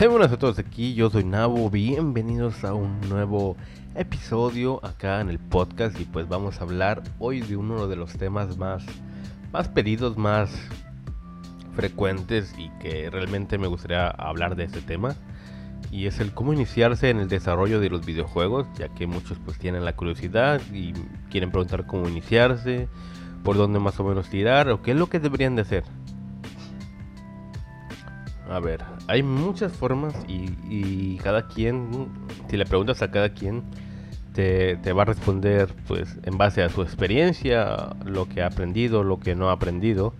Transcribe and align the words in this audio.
Hey, 0.00 0.08
a 0.08 0.38
todos 0.38 0.58
aquí, 0.58 0.94
yo 0.94 1.10
soy 1.10 1.24
Nabo, 1.24 1.68
bienvenidos 1.68 2.64
a 2.64 2.72
un 2.72 3.02
nuevo 3.10 3.58
episodio 3.94 4.82
acá 4.82 5.20
en 5.20 5.28
el 5.28 5.38
podcast 5.38 6.00
y 6.00 6.06
pues 6.06 6.26
vamos 6.26 6.58
a 6.58 6.64
hablar 6.64 7.02
hoy 7.18 7.42
de 7.42 7.54
uno 7.58 7.86
de 7.86 7.96
los 7.96 8.14
temas 8.14 8.56
más, 8.56 8.82
más 9.52 9.68
pedidos, 9.68 10.16
más 10.16 10.50
frecuentes 11.76 12.54
y 12.56 12.70
que 12.80 13.10
realmente 13.10 13.58
me 13.58 13.66
gustaría 13.66 14.08
hablar 14.08 14.56
de 14.56 14.64
este 14.64 14.80
tema 14.80 15.16
y 15.90 16.06
es 16.06 16.18
el 16.18 16.32
cómo 16.32 16.54
iniciarse 16.54 17.10
en 17.10 17.18
el 17.18 17.28
desarrollo 17.28 17.78
de 17.78 17.90
los 17.90 18.06
videojuegos 18.06 18.68
ya 18.78 18.88
que 18.88 19.06
muchos 19.06 19.36
pues 19.44 19.58
tienen 19.58 19.84
la 19.84 19.96
curiosidad 19.96 20.62
y 20.72 20.94
quieren 21.30 21.50
preguntar 21.50 21.86
cómo 21.86 22.08
iniciarse, 22.08 22.88
por 23.44 23.58
dónde 23.58 23.78
más 23.80 24.00
o 24.00 24.04
menos 24.04 24.30
tirar 24.30 24.70
o 24.70 24.80
qué 24.80 24.92
es 24.92 24.96
lo 24.96 25.10
que 25.10 25.20
deberían 25.20 25.56
de 25.56 25.62
hacer. 25.62 25.84
A 28.50 28.58
ver, 28.58 28.84
hay 29.06 29.22
muchas 29.22 29.72
formas 29.72 30.12
y, 30.26 31.16
cada 31.18 31.46
quien, 31.46 32.08
si 32.48 32.56
le 32.56 32.66
preguntas 32.66 33.00
a 33.00 33.12
cada 33.12 33.28
quien, 33.28 33.62
te, 34.34 34.74
va 34.92 35.02
a 35.02 35.04
responder 35.04 35.72
pues 35.86 36.18
en 36.24 36.36
base 36.36 36.64
a 36.64 36.68
su 36.68 36.82
experiencia, 36.82 37.94
lo 38.04 38.28
que 38.28 38.42
ha 38.42 38.46
aprendido, 38.46 39.04
lo 39.04 39.20
que 39.20 39.36
no 39.36 39.50
ha 39.50 39.52
aprendido. 39.52 40.14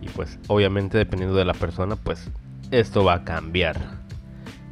Y 0.00 0.08
pues 0.10 0.38
obviamente 0.46 0.96
dependiendo 0.96 1.36
de 1.36 1.44
la 1.44 1.54
persona, 1.54 1.96
pues 1.96 2.30
esto 2.70 3.02
va 3.02 3.14
a 3.14 3.24
cambiar. 3.24 3.98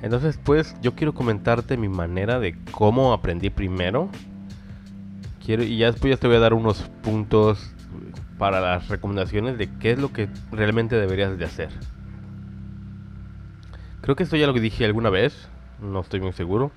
Entonces 0.01 0.39
pues 0.45 0.77
yo 0.81 0.95
quiero 0.95 1.15
comentarte 1.15 1.77
mi 1.77 1.89
manera 1.89 2.39
de 2.39 2.57
cómo 2.71 3.13
aprendí 3.13 3.51
primero. 3.51 4.09
Quiero, 5.45 5.65
y 5.65 5.79
ya 5.79 5.91
después 5.91 6.15
ya 6.15 6.17
te 6.17 6.29
voy 6.29 6.37
a 6.37 6.41
dar 6.41 6.55
unos 6.55 6.83
puntos 7.03 7.75
para 8.39 8.61
las 8.61 8.89
recomendaciones 8.89 9.59
de 9.59 9.69
qué 9.81 9.91
es 9.91 9.99
lo 9.99 10.13
que 10.13 10.29
realmente 10.53 10.95
deberías 10.95 11.37
de 11.37 11.45
hacer. 11.45 11.71
Creo 14.01 14.17
que 14.17 14.23
esto 14.23 14.37
ya 14.37 14.47
lo 14.47 14.53
dije 14.53 14.85
alguna 14.85 15.11
vez, 15.11 15.49
no 15.81 16.01
estoy 16.01 16.21
muy 16.21 16.33
seguro. 16.33 16.71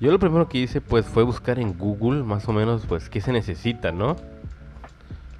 Yo 0.00 0.12
lo 0.12 0.18
primero 0.18 0.48
que 0.48 0.58
hice 0.58 0.80
pues 0.80 1.06
fue 1.06 1.22
buscar 1.22 1.58
en 1.58 1.76
Google 1.76 2.22
más 2.22 2.48
o 2.48 2.52
menos 2.52 2.84
pues 2.86 3.08
qué 3.08 3.20
se 3.20 3.32
necesita, 3.32 3.90
¿no? 3.92 4.16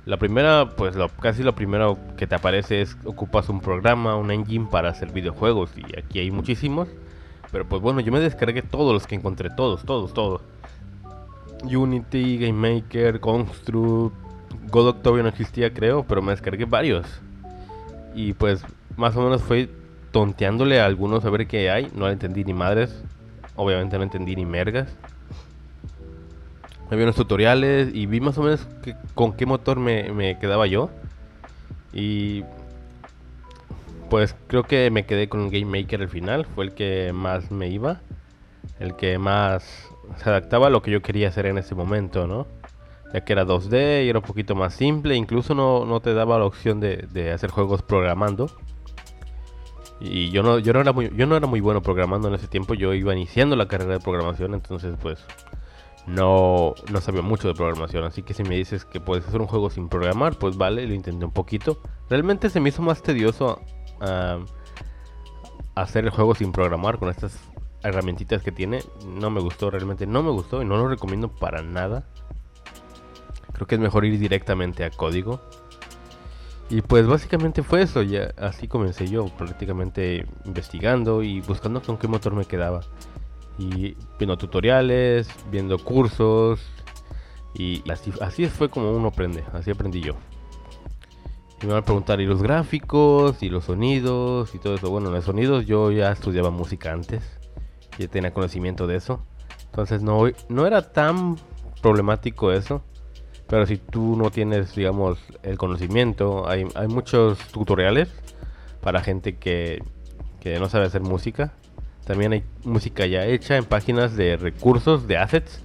La 0.05 0.17
primera, 0.17 0.71
pues 0.71 0.97
lo, 0.97 1.09
casi 1.11 1.43
lo 1.43 1.55
primero 1.55 1.99
que 2.17 2.27
te 2.27 2.35
aparece 2.35 2.81
es 2.81 2.97
ocupas 3.05 3.51
un 3.51 3.61
programa, 3.61 4.17
un 4.17 4.31
engine 4.31 4.67
para 4.71 4.89
hacer 4.89 5.13
videojuegos 5.13 5.71
y 5.77 5.99
aquí 5.99 6.19
hay 6.19 6.31
muchísimos. 6.31 6.89
Pero 7.53 7.67
pues 7.67 7.83
bueno, 7.83 8.01
yo 8.01 8.11
me 8.11 8.21
descargué 8.21 8.63
todos 8.63 8.93
los 8.93 9.07
que 9.07 9.15
encontré, 9.15 9.51
todos, 9.51 9.85
todos, 9.85 10.15
todos. 10.15 10.41
Unity, 11.63 12.39
Game 12.39 12.75
Maker, 12.75 13.21
Construct, 13.21 14.15
Godot 14.71 15.03
todavía 15.03 15.25
no 15.25 15.29
existía 15.29 15.73
creo, 15.73 16.05
pero 16.05 16.23
me 16.23 16.33
descargué 16.33 16.65
varios. 16.65 17.07
Y 18.15 18.33
pues 18.33 18.65
más 18.97 19.15
o 19.17 19.23
menos 19.23 19.43
fue 19.43 19.69
tonteándole 20.11 20.81
a 20.81 20.87
algunos 20.87 21.25
a 21.25 21.31
ver 21.31 21.47
qué 21.47 21.71
hay. 21.71 21.91
No 21.95 22.07
le 22.07 22.13
entendí 22.13 22.45
ni 22.45 22.55
madres. 22.55 23.03
Obviamente 23.57 23.97
no 23.99 24.05
entendí 24.05 24.37
ni 24.37 24.47
mergas. 24.47 24.89
Había 26.91 27.05
unos 27.05 27.17
tutoriales 27.17 27.91
y 27.93 28.07
vi 28.07 28.21
más 28.21 28.39
o 28.39 28.43
menos 28.43 28.67
con 29.15 29.35
qué 29.35 29.45
motor 29.45 29.79
me, 29.79 30.39
quedaba 30.39 30.67
yo. 30.67 30.91
Y 31.93 32.45
pues 34.09 34.35
creo 34.47 34.63
que 34.63 34.91
me 34.91 35.05
quedé 35.05 35.29
con 35.29 35.51
Game 35.51 35.67
Maker 35.67 36.03
al 36.03 36.09
final. 36.09 36.47
Fue 36.47 36.65
el 36.65 36.73
que 36.73 37.13
más 37.13 37.51
me 37.51 37.69
iba. 37.69 38.01
El 38.81 38.97
que 38.97 39.19
más 39.19 39.91
se 40.17 40.31
adaptaba 40.31 40.69
a 40.69 40.71
lo 40.71 40.81
que 40.83 40.91
yo 40.91 41.03
quería 41.03 41.29
hacer 41.29 41.47
en 41.47 41.59
ese 41.59 41.75
momento, 41.75 42.27
¿no? 42.27 42.47
Ya 43.13 43.25
que 43.25 43.33
era 43.33 43.45
2D 43.45 44.05
y 44.05 44.09
era 44.09 44.21
un 44.21 44.25
poquito 44.25 44.55
más 44.55 44.73
simple. 44.73 45.15
Incluso 45.15 45.55
no, 45.55 46.01
te 46.01 46.15
daba 46.15 46.39
la 46.39 46.47
opción 46.47 46.81
de, 46.81 47.09
de 47.13 47.33
hacer 47.33 47.51
juegos 47.51 47.83
programando. 47.83 48.51
Y 50.01 50.31
yo 50.31 50.43
no, 50.43 50.59
yo 50.59 50.73
no 50.73 50.81
era 50.81 50.93
muy, 50.93 51.11
yo 51.15 51.27
no 51.27 51.37
era 51.37 51.47
muy 51.47 51.61
bueno 51.61 51.83
programando 51.83 52.29
en 52.29 52.35
ese 52.35 52.47
tiempo, 52.47 52.75
yo 52.75 52.95
iba 52.95 53.13
iniciando 53.13 53.57
la 53.57 53.67
carrera 53.67 53.95
de 53.95 54.01
programación, 54.01 54.55
entonces 54.55 54.97
pues 55.01 55.25
no, 56.07 56.75
no 56.91 57.01
sabía 57.01 57.23
mucho 57.23 57.49
de 57.49 57.55
programación. 57.55 58.05
Así 58.05 58.23
que 58.23 58.35
si 58.35 58.43
me 58.43 58.57
dices 58.57 58.85
que 58.85 59.01
puedes 59.01 59.27
hacer 59.27 59.41
un 59.41 59.47
juego 59.47 59.71
sin 59.71 59.89
programar, 59.89 60.39
pues 60.39 60.57
vale, 60.57 60.87
lo 60.87 60.95
intenté 60.95 61.25
un 61.25 61.33
poquito. 61.33 61.81
Realmente 62.09 62.49
se 62.51 62.61
me 62.61 62.71
hizo 62.71 62.83
más 62.83 63.03
tedioso 63.03 63.61
hacer 65.75 66.05
el 66.05 66.11
juego 66.11 66.35
sin 66.35 66.53
programar 66.53 66.99
con 66.99 67.09
estas 67.09 67.39
herramientitas 67.83 68.43
que 68.43 68.53
tiene. 68.53 68.81
No 69.07 69.31
me 69.31 69.41
gustó, 69.41 69.71
realmente 69.71 70.07
no 70.07 70.23
me 70.23 70.31
gustó 70.31 70.63
y 70.63 70.65
no 70.65 70.77
lo 70.77 70.89
recomiendo 70.89 71.29
para 71.29 71.63
nada. 71.63 72.07
Creo 73.53 73.67
que 73.67 73.75
es 73.75 73.81
mejor 73.81 74.05
ir 74.05 74.19
directamente 74.19 74.85
a 74.85 74.91
código. 74.91 75.41
Y 76.71 76.83
pues 76.83 77.07
básicamente 77.07 77.63
fue 77.63 77.83
eso, 77.83 78.03
ya 78.03 78.33
así 78.37 78.69
comencé 78.69 79.09
yo, 79.09 79.27
prácticamente 79.27 80.27
investigando 80.45 81.23
y 81.23 81.41
buscando 81.41 81.81
con 81.81 81.97
qué 81.97 82.09
motor 82.09 82.35
me 82.35 82.45
quedaba. 82.45 82.81
Y 83.59 83.97
viendo 84.19 84.37
tutoriales, 84.37 85.29
viendo 85.51 85.79
cursos, 85.79 86.61
y 87.55 87.83
así, 87.91 88.13
así 88.21 88.47
fue 88.47 88.69
como 88.69 88.93
uno 88.93 89.09
aprende, 89.09 89.45
así 89.53 89.71
aprendí 89.71 90.01
yo. 90.01 90.15
Y 91.61 91.67
me 91.67 91.73
van 91.73 91.83
a 91.83 91.85
preguntar, 91.85 92.21
¿y 92.21 92.27
los 92.27 92.43
gráficos? 92.43 93.43
¿Y 93.43 93.49
los 93.49 93.65
sonidos? 93.65 94.55
Y 94.55 94.59
todo 94.59 94.77
eso. 94.77 94.91
Bueno, 94.91 95.11
los 95.11 95.25
sonidos 95.25 95.67
yo 95.67 95.91
ya 95.91 96.13
estudiaba 96.13 96.51
música 96.51 96.93
antes, 96.93 97.25
ya 97.99 98.07
tenía 98.07 98.33
conocimiento 98.33 98.87
de 98.87 98.97
eso. 98.97 99.25
Entonces 99.67 100.03
no, 100.03 100.23
no 100.49 100.67
era 100.67 100.93
tan 100.93 101.37
problemático 101.83 102.53
eso. 102.53 102.83
Pero 103.49 103.67
si 103.67 103.79
tú 103.79 104.15
no 104.17 104.31
tienes, 104.31 104.75
digamos, 104.75 105.19
el 105.43 105.57
conocimiento, 105.57 106.47
hay, 106.49 106.67
muchos 106.89 107.39
tutoriales 107.49 108.11
para 108.83 109.01
gente 109.03 109.37
que, 109.37 109.83
no 110.61 110.69
sabe 110.69 110.87
hacer 110.87 111.01
música. 111.01 111.53
También 112.05 112.33
hay 112.33 112.45
música 112.65 113.07
ya 113.07 113.25
hecha 113.25 113.57
en 113.57 113.65
páginas 113.65 114.17
de 114.17 114.37
recursos, 114.37 115.07
de 115.09 115.17
assets, 115.19 115.63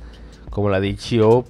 como 0.50 0.70
la 0.70 0.80
de 0.80 0.88
itch.io. 0.90 1.44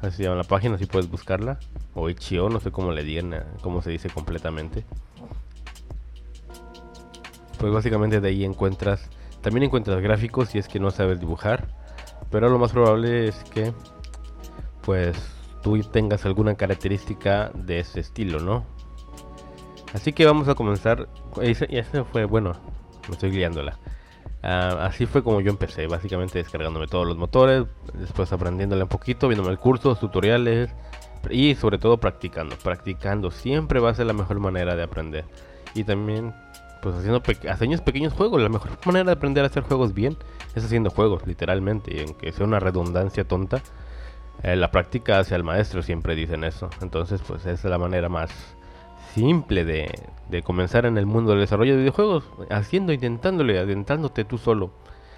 Así 0.00 0.16
se 0.16 0.22
llama 0.22 0.36
la 0.36 0.44
página, 0.44 0.78
si 0.78 0.86
puedes 0.86 1.10
buscarla. 1.10 1.58
O 1.94 2.08
itch.io, 2.08 2.48
no 2.48 2.60
sé 2.60 2.70
cómo 2.70 2.92
le 2.92 3.02
digan, 3.02 3.34
eh, 3.34 3.42
cómo 3.60 3.82
se 3.82 3.90
dice 3.90 4.08
completamente. 4.08 4.84
Pues 7.58 7.72
básicamente 7.72 8.20
de 8.20 8.28
ahí 8.28 8.44
encuentras, 8.44 9.10
también 9.40 9.64
encuentras 9.64 10.00
gráficos 10.00 10.50
si 10.50 10.58
es 10.58 10.68
que 10.68 10.78
no 10.78 10.92
sabes 10.92 11.18
dibujar. 11.18 11.66
Pero 12.30 12.48
lo 12.48 12.58
más 12.58 12.70
probable 12.72 13.26
es 13.26 13.42
que 13.52 13.72
pues 14.88 15.18
tú 15.62 15.78
tengas 15.82 16.24
alguna 16.24 16.54
característica 16.54 17.50
de 17.52 17.80
ese 17.80 18.00
estilo, 18.00 18.40
¿no? 18.40 18.64
Así 19.92 20.14
que 20.14 20.24
vamos 20.24 20.48
a 20.48 20.54
comenzar. 20.54 21.10
Y 21.42 21.50
ese 21.50 22.04
fue, 22.04 22.24
bueno, 22.24 22.54
me 23.06 23.12
estoy 23.12 23.30
guiándola. 23.30 23.78
Ah, 24.42 24.86
así 24.86 25.04
fue 25.04 25.22
como 25.22 25.42
yo 25.42 25.50
empecé, 25.50 25.86
básicamente 25.88 26.38
descargándome 26.38 26.86
todos 26.86 27.06
los 27.06 27.18
motores, 27.18 27.64
después 27.92 28.32
aprendiéndole 28.32 28.82
un 28.82 28.88
poquito, 28.88 29.28
viéndome 29.28 29.50
el 29.50 29.58
curso, 29.58 29.94
tutoriales 29.94 30.70
y 31.28 31.54
sobre 31.54 31.76
todo 31.76 31.98
practicando. 31.98 32.56
Practicando 32.56 33.30
siempre 33.30 33.80
va 33.80 33.90
a 33.90 33.94
ser 33.94 34.06
la 34.06 34.14
mejor 34.14 34.40
manera 34.40 34.74
de 34.74 34.84
aprender. 34.84 35.26
Y 35.74 35.84
también, 35.84 36.34
pues 36.80 36.94
haciendo, 36.94 37.20
haciendo 37.50 37.84
pequeños 37.84 38.14
juegos. 38.14 38.40
La 38.40 38.48
mejor 38.48 38.70
manera 38.86 39.04
de 39.04 39.12
aprender 39.12 39.44
a 39.44 39.48
hacer 39.48 39.64
juegos 39.64 39.92
bien 39.92 40.16
es 40.54 40.64
haciendo 40.64 40.88
juegos, 40.88 41.26
literalmente. 41.26 41.94
Y 41.94 42.00
aunque 42.06 42.32
sea 42.32 42.46
una 42.46 42.58
redundancia 42.58 43.24
tonta, 43.24 43.60
eh, 44.42 44.56
la 44.56 44.70
práctica 44.70 45.18
hacia 45.18 45.36
el 45.36 45.44
maestro, 45.44 45.82
siempre 45.82 46.14
dicen 46.14 46.44
eso. 46.44 46.70
Entonces, 46.80 47.20
pues 47.26 47.44
es 47.46 47.64
la 47.64 47.78
manera 47.78 48.08
más 48.08 48.30
simple 49.14 49.64
de, 49.64 49.90
de 50.30 50.42
comenzar 50.42 50.86
en 50.86 50.98
el 50.98 51.06
mundo 51.06 51.32
del 51.32 51.40
desarrollo 51.40 51.72
de 51.72 51.78
videojuegos. 51.78 52.24
Haciendo, 52.50 52.92
intentándole, 52.92 53.58
adentrándote 53.58 54.24
tú 54.24 54.38
solo. 54.38 54.70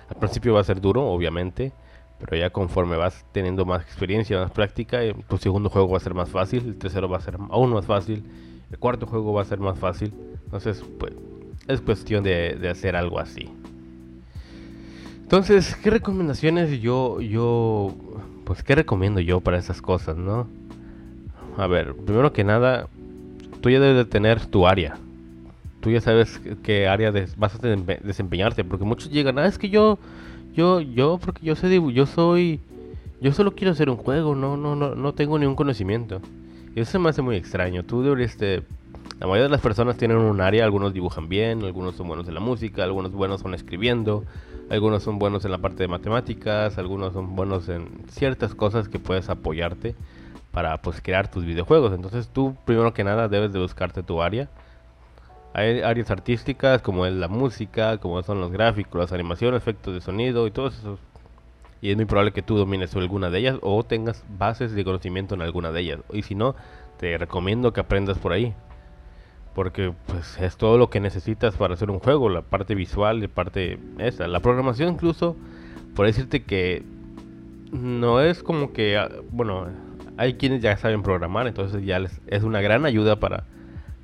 Al 0.09 0.17
principio 0.17 0.55
va 0.55 0.61
a 0.61 0.65
ser 0.65 0.81
duro, 0.81 1.07
obviamente. 1.07 1.73
Pero 2.19 2.37
ya 2.37 2.51
conforme 2.51 2.97
vas 2.97 3.25
teniendo 3.33 3.65
más 3.65 3.83
experiencia, 3.83 4.39
más 4.39 4.51
práctica, 4.51 5.03
eh, 5.03 5.15
tu 5.29 5.39
segundo 5.39 5.71
juego 5.71 5.89
va 5.89 5.97
a 5.97 6.01
ser 6.01 6.13
más 6.13 6.29
fácil, 6.29 6.67
el 6.67 6.77
tercero 6.77 7.09
va 7.09 7.17
a 7.17 7.21
ser 7.23 7.37
aún 7.49 7.73
más 7.73 7.87
fácil, 7.87 8.23
el 8.71 8.79
cuarto 8.79 9.07
juego 9.07 9.33
va 9.33 9.41
a 9.41 9.47
ser 9.47 9.59
más 9.59 9.79
fácil. 9.79 10.13
Entonces, 10.45 10.85
pues, 10.99 11.15
es 11.67 11.81
cuestión 11.81 12.23
de, 12.23 12.57
de 12.57 12.69
hacer 12.69 12.95
algo 12.95 13.19
así. 13.19 13.49
Entonces, 15.23 15.75
¿qué 15.77 15.91
recomendaciones 15.91 16.83
yo, 16.83 17.23
yo 17.23 17.95
pues 18.51 18.65
¿qué 18.65 18.75
recomiendo 18.75 19.21
yo 19.21 19.39
para 19.39 19.59
esas 19.59 19.81
cosas, 19.81 20.17
no? 20.17 20.49
A 21.57 21.69
ver, 21.69 21.95
primero 21.95 22.33
que 22.33 22.43
nada, 22.43 22.89
tú 23.61 23.71
ya 23.71 23.79
debes 23.79 23.99
de 23.99 24.05
tener 24.07 24.45
tu 24.47 24.67
área. 24.67 24.97
Tú 25.81 25.91
ya 25.93 26.01
sabes 26.01 26.41
qué 26.65 26.89
área 26.89 27.13
vas 27.37 27.55
a 27.55 27.69
desempeñarte, 28.03 28.65
porque 28.65 28.85
muchos 28.85 29.09
llegan, 29.13 29.39
ah, 29.39 29.47
es 29.47 29.57
que 29.57 29.69
yo, 29.71 30.01
yo, 30.53 30.81
yo, 30.81 31.21
porque 31.25 31.47
yo 31.47 31.55
sé, 31.55 31.81
yo 31.93 32.07
soy, 32.07 32.59
yo 33.21 33.33
solo 33.33 33.53
quiero 33.53 33.71
hacer 33.71 33.89
un 33.89 33.97
juego, 33.97 34.35
no, 34.35 34.57
no, 34.57 34.75
no, 34.75 34.97
no 34.97 35.15
tengo 35.15 35.39
ningún 35.39 35.55
conocimiento. 35.55 36.21
Y 36.75 36.81
eso 36.81 36.91
se 36.91 36.99
me 36.99 37.11
hace 37.11 37.23
muy 37.23 37.37
extraño. 37.37 37.85
Tú 37.85 38.03
deberías, 38.03 38.33
este, 38.33 38.65
la 39.21 39.29
mayoría 39.29 39.45
de 39.45 39.51
las 39.51 39.61
personas 39.61 39.97
tienen 39.97 40.17
un 40.17 40.41
área, 40.41 40.65
algunos 40.65 40.93
dibujan 40.93 41.29
bien, 41.29 41.63
algunos 41.63 41.95
son 41.95 42.09
buenos 42.09 42.27
en 42.27 42.35
la 42.35 42.41
música, 42.41 42.83
algunos 42.83 43.13
buenos 43.13 43.43
son 43.43 43.55
escribiendo, 43.55 44.25
algunos 44.71 45.03
son 45.03 45.19
buenos 45.19 45.45
en 45.45 45.51
la 45.51 45.59
parte 45.59 45.83
de 45.83 45.89
matemáticas, 45.89 46.79
algunos 46.79 47.13
son 47.13 47.35
buenos 47.35 47.69
en 47.69 48.05
ciertas 48.09 48.55
cosas 48.55 48.89
que 48.89 49.01
puedes 49.01 49.29
apoyarte 49.29 49.97
para 50.53 50.81
pues 50.81 51.01
crear 51.01 51.29
tus 51.29 51.45
videojuegos. 51.45 51.93
Entonces 51.93 52.29
tú 52.29 52.57
primero 52.65 52.95
que 52.95 53.05
nada 53.05 53.29
debes 53.29 53.53
de 53.53 53.59
buscarte 53.59 54.03
tu 54.03 54.23
área. 54.23 54.49
Hay 55.53 55.81
áreas 55.81 56.11
artísticas 56.13 56.83
como 56.83 57.05
es 57.05 57.13
la 57.13 57.27
música, 57.27 57.99
como 57.99 58.23
son 58.23 58.41
los 58.41 58.53
gráficos, 58.53 59.01
las 59.01 59.13
animaciones, 59.13 59.61
efectos 59.61 59.93
de 59.93 60.01
sonido 60.01 60.47
y 60.47 60.53
todo 60.53 60.69
eso. 60.69 60.99
Y 61.83 61.91
es 61.91 61.97
muy 61.97 62.05
probable 62.05 62.33
que 62.33 62.43
tú 62.43 62.57
domines 62.57 62.95
alguna 62.95 63.31
de 63.31 63.39
ellas 63.41 63.59
o 63.63 63.83
tengas 63.83 64.25
bases 64.39 64.73
de 64.73 64.85
conocimiento 64.85 65.35
en 65.35 65.43
alguna 65.43 65.73
de 65.73 65.81
ellas. 65.81 66.01
Y 66.13 66.23
si 66.23 66.37
no, 66.37 66.55
te 66.99 67.19
recomiendo 67.19 67.73
que 67.73 67.81
aprendas 67.81 68.19
por 68.19 68.33
ahí. 68.33 68.55
Porque 69.55 69.93
pues 70.07 70.39
es 70.41 70.57
todo 70.57 70.79
lo 70.79 70.91
que 70.91 71.01
necesitas 71.01 71.57
para 71.57 71.75
hacer 71.75 71.91
un 71.91 71.99
juego, 71.99 72.29
la 72.29 72.43
parte 72.43 72.75
visual, 72.75 73.21
la 73.21 73.29
parte 73.29 73.79
esa. 73.99 74.29
La 74.29 74.41
programación 74.41 74.95
incluso, 74.95 75.37
por 75.95 76.07
decirte 76.07 76.45
que 76.45 76.85
no 77.73 78.21
es 78.21 78.43
como 78.43 78.73
que, 78.73 78.97
ah, 78.97 79.11
bueno, 79.31 79.67
hay 80.17 80.35
quienes 80.35 80.63
ya 80.63 80.77
saben 80.77 81.03
programar, 81.03 81.47
entonces 81.47 81.85
ya 81.85 81.99
les, 81.99 82.21
es 82.27 82.43
una 82.43 82.61
gran 82.61 82.85
ayuda 82.85 83.19
para, 83.19 83.45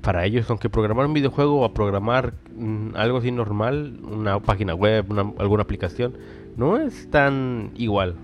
para 0.01 0.25
ellos, 0.25 0.49
aunque 0.49 0.69
programar 0.69 1.05
un 1.05 1.13
videojuego 1.13 1.61
o 1.61 1.73
programar 1.73 2.33
mm, 2.55 2.95
algo 2.95 3.19
así 3.19 3.31
normal, 3.31 3.99
una 4.03 4.39
página 4.39 4.73
web, 4.73 5.05
alguna 5.37 5.63
aplicación, 5.63 6.13
no 6.55 6.77
es 6.77 7.09
tan 7.11 7.71
igual. 7.75 8.15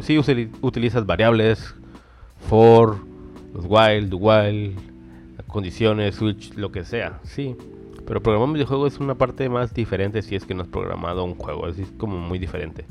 Si 0.00 0.18
utilizas 0.18 1.06
variables, 1.06 1.74
for, 2.48 2.98
los 3.54 3.64
while, 3.66 4.08
do 4.08 4.16
while, 4.16 4.74
condiciones, 5.52 6.16
switch, 6.16 6.54
lo 6.54 6.72
que 6.72 6.84
sea, 6.84 7.20
sí. 7.22 7.56
Pero 8.06 8.20
programar 8.20 8.48
un 8.48 8.54
videojuego 8.54 8.86
es 8.86 8.98
una 8.98 9.14
parte 9.14 9.48
más 9.48 9.72
diferente 9.74 10.22
si 10.22 10.34
es 10.34 10.44
que 10.44 10.54
no 10.54 10.62
has 10.62 10.68
programado 10.68 11.22
un 11.24 11.36
juego, 11.36 11.68
es 11.68 11.76
como 11.98 12.18
muy 12.18 12.38
diferente. 12.38 12.84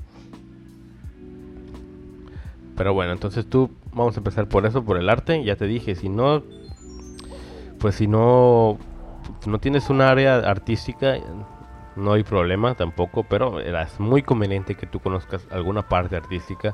Pero 2.77 2.93
bueno, 2.93 3.11
entonces 3.11 3.47
tú 3.47 3.69
vamos 3.93 4.15
a 4.15 4.21
empezar 4.21 4.47
por 4.47 4.65
eso, 4.65 4.83
por 4.83 4.97
el 4.97 5.09
arte. 5.09 5.43
Ya 5.43 5.55
te 5.55 5.65
dije, 5.65 5.95
si 5.95 6.09
no, 6.09 6.41
pues 7.79 7.95
si 7.95 8.07
no, 8.07 8.77
no 9.45 9.59
tienes 9.59 9.89
un 9.89 10.01
área 10.01 10.37
artística, 10.37 11.17
no 11.95 12.13
hay 12.13 12.23
problema 12.23 12.73
tampoco. 12.73 13.23
Pero 13.23 13.59
es 13.59 13.99
muy 13.99 14.23
conveniente 14.23 14.75
que 14.75 14.87
tú 14.87 14.99
conozcas 14.99 15.45
alguna 15.51 15.87
parte 15.87 16.15
artística, 16.15 16.73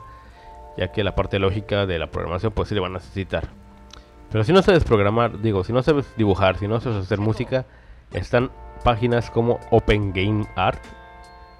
ya 0.78 0.92
que 0.92 1.04
la 1.04 1.16
parte 1.16 1.40
lógica 1.40 1.86
de 1.86 2.00
la 2.00 2.08
programación, 2.08 2.54
pues 2.54 2.70
sí 2.70 2.76
le 2.76 2.82
van 2.82 2.92
a 2.92 3.00
necesitar. 3.00 3.50
Pero 4.32 4.44
si 4.44 4.54
no 4.54 4.62
sabes 4.62 4.84
programar, 4.84 5.42
digo, 5.42 5.64
si 5.64 5.74
no 5.74 5.82
sabes 5.84 6.06
dibujar, 6.18 6.58
si 6.58 6.68
no 6.68 6.80
sabes 6.80 7.04
hacer 7.04 7.20
música, 7.20 7.66
están 8.14 8.52
páginas 8.84 9.30
como 9.32 9.60
Open 9.72 10.12
Game 10.14 10.46
Art, 10.56 10.84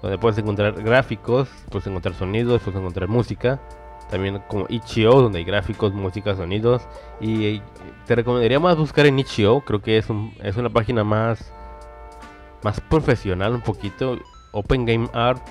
donde 0.02 0.18
puedes 0.18 0.38
encontrar 0.38 0.82
gráficos, 0.82 1.48
puedes 1.70 1.86
encontrar 1.86 2.14
sonidos, 2.14 2.62
puedes 2.62 2.78
encontrar 2.78 3.08
música 3.08 3.60
también 4.08 4.42
como 4.48 4.66
Itch.io, 4.68 5.12
donde 5.12 5.38
hay 5.38 5.44
gráficos, 5.44 5.92
música, 5.92 6.34
sonidos. 6.34 6.86
Y 7.20 7.60
te 8.06 8.14
recomendaría 8.14 8.58
más 8.58 8.76
buscar 8.76 9.06
en 9.06 9.18
Itch.io, 9.18 9.60
creo 9.60 9.82
que 9.82 9.98
es, 9.98 10.08
un, 10.10 10.34
es 10.42 10.56
una 10.56 10.70
página 10.70 11.04
más, 11.04 11.52
más 12.62 12.80
profesional 12.80 13.54
un 13.54 13.60
poquito. 13.60 14.18
Open 14.52 14.86
Game 14.86 15.08
Art 15.12 15.46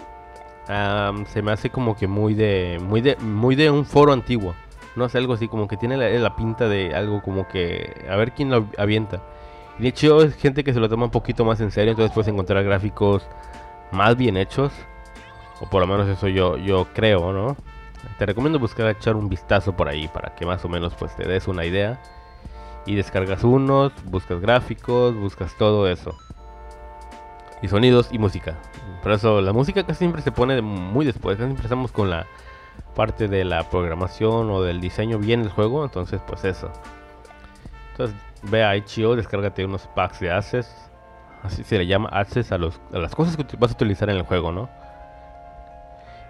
se 1.28 1.42
me 1.42 1.52
hace 1.52 1.70
como 1.70 1.96
que 1.96 2.08
muy 2.08 2.34
de, 2.34 2.80
muy 2.82 3.02
de, 3.02 3.16
muy 3.18 3.56
de 3.56 3.72
un 3.72 3.86
foro 3.86 4.12
antiguo. 4.12 4.54
No 4.98 5.08
sé, 5.10 5.20
algo 5.20 5.34
así, 5.34 5.48
como 5.48 5.68
que 5.68 5.78
tiene 5.78 5.96
la, 5.96 6.36
pinta 6.36 6.68
de 6.68 6.96
algo 6.96 7.22
como 7.22 7.48
que 7.48 8.04
a 8.10 8.16
ver 8.16 8.32
quién 8.32 8.50
lo 8.50 8.66
avienta. 8.80 9.22
Y 9.78 9.88
Itch.io 9.88 10.24
es 10.24 10.36
gente 10.36 10.64
que 10.64 10.74
se 10.74 10.80
lo 10.80 10.90
toma 10.90 11.06
un 11.06 11.12
poquito 11.12 11.46
más 11.46 11.62
en 11.62 11.70
serio, 11.70 11.92
entonces 11.92 12.12
puedes 12.12 12.28
encontrar 12.28 12.64
gráficos 12.64 13.28
más 13.92 14.18
bien 14.18 14.38
hechos. 14.38 14.74
O 15.62 15.70
por 15.70 15.82
lo 15.82 15.88
menos 15.88 16.08
eso 16.08 16.28
yo, 16.28 16.58
yo 16.58 16.88
creo, 16.96 17.32
¿no? 17.32 17.56
Te 18.18 18.26
recomiendo 18.26 18.58
buscar 18.58 18.88
echar 18.88 19.16
un 19.16 19.30
vistazo 19.30 19.76
por 19.76 19.88
ahí 19.88 20.08
para 20.08 20.34
que 20.34 20.48
más 20.48 20.66
o 20.66 20.70
menos 20.70 20.96
pues 20.96 21.16
te 21.16 21.28
des 21.28 21.48
una 21.48 21.64
idea. 21.64 22.02
Y 22.88 22.96
descargas 22.96 23.44
unos, 23.44 23.92
buscas 24.06 24.42
gráficos, 24.42 25.16
buscas 25.16 25.56
todo 25.60 25.88
eso. 25.88 26.18
Y 27.62 27.68
sonidos 27.68 28.10
y 28.12 28.18
música. 28.18 28.56
Por 29.04 29.12
eso 29.12 29.42
la 29.42 29.54
música 29.54 29.86
casi 29.86 30.00
siempre 30.00 30.24
se 30.24 30.32
pone 30.32 30.60
muy 30.64 31.06
después. 31.06 31.38
Casi 31.38 31.52
empezamos 31.52 31.92
con 31.92 32.10
la 32.10 32.26
parte 32.96 33.28
de 33.28 33.44
la 33.46 33.70
programación 33.70 34.50
o 34.50 34.62
del 34.62 34.82
diseño 34.82 35.20
bien 35.20 35.44
del 35.44 35.52
juego. 35.52 35.84
Entonces 35.84 36.22
pues 36.28 36.44
eso. 36.46 36.72
Entonces 37.92 38.16
ve 38.44 38.64
a 38.64 38.76
Itch.io, 38.76 39.16
descárgate 39.16 39.66
unos 39.66 39.88
packs 39.96 40.20
de 40.20 40.32
access. 40.32 40.90
Así 41.44 41.64
se 41.64 41.78
le 41.78 41.88
llama 41.88 42.10
access 42.12 42.52
a, 42.52 42.58
los, 42.58 42.80
a 42.94 42.98
las 42.98 43.14
cosas 43.14 43.38
que 43.38 43.46
vas 43.58 43.72
a 43.72 43.74
utilizar 43.74 44.10
en 44.10 44.18
el 44.18 44.24
juego, 44.24 44.52
¿no? 44.52 44.70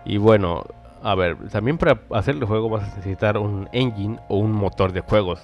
Y 0.06 0.18
bueno, 0.18 0.64
a 1.04 1.16
ver, 1.16 1.50
también 1.50 1.78
para 1.78 2.00
hacer 2.12 2.36
el 2.36 2.46
juego 2.46 2.70
vas 2.70 2.84
a 2.84 2.96
necesitar 2.96 3.38
un 3.38 3.70
engine 3.72 4.20
o 4.28 4.38
un 4.38 4.52
motor 4.52 4.92
de 4.92 5.02
juegos. 5.02 5.42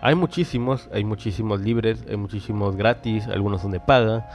Hay 0.00 0.14
muchísimos, 0.14 0.88
hay 0.92 1.04
muchísimos 1.04 1.60
libres, 1.60 2.04
hay 2.08 2.16
muchísimos 2.16 2.76
gratis, 2.76 3.26
algunos 3.26 3.62
son 3.62 3.72
de 3.72 3.80
paga. 3.80 4.28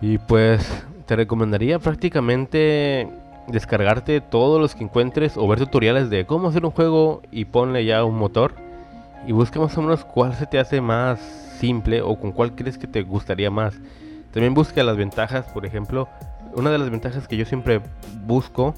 Y 0.00 0.18
pues 0.18 0.84
te 1.06 1.14
recomendaría 1.16 1.78
prácticamente 1.78 3.08
descargarte 3.50 4.20
todos 4.20 4.60
los 4.60 4.74
que 4.74 4.84
encuentres 4.84 5.36
o 5.36 5.46
ver 5.48 5.58
tutoriales 5.58 6.10
de 6.10 6.26
cómo 6.26 6.48
hacer 6.48 6.64
un 6.64 6.70
juego 6.70 7.22
y 7.30 7.44
ponle 7.46 7.84
ya 7.84 8.04
un 8.04 8.16
motor. 8.16 8.54
Y 9.26 9.32
busca 9.32 9.60
más 9.60 9.76
o 9.76 9.82
menos 9.82 10.04
cuál 10.04 10.34
se 10.34 10.46
te 10.46 10.58
hace 10.58 10.80
más 10.80 11.20
simple 11.58 12.00
o 12.02 12.18
con 12.18 12.32
cuál 12.32 12.54
crees 12.54 12.78
que 12.78 12.86
te 12.86 13.02
gustaría 13.02 13.50
más. 13.50 13.78
También 14.32 14.54
busca 14.54 14.82
las 14.82 14.96
ventajas, 14.96 15.46
por 15.52 15.66
ejemplo, 15.66 16.08
una 16.54 16.70
de 16.70 16.78
las 16.78 16.90
ventajas 16.90 17.28
que 17.28 17.36
yo 17.36 17.44
siempre 17.44 17.80
busco 18.26 18.74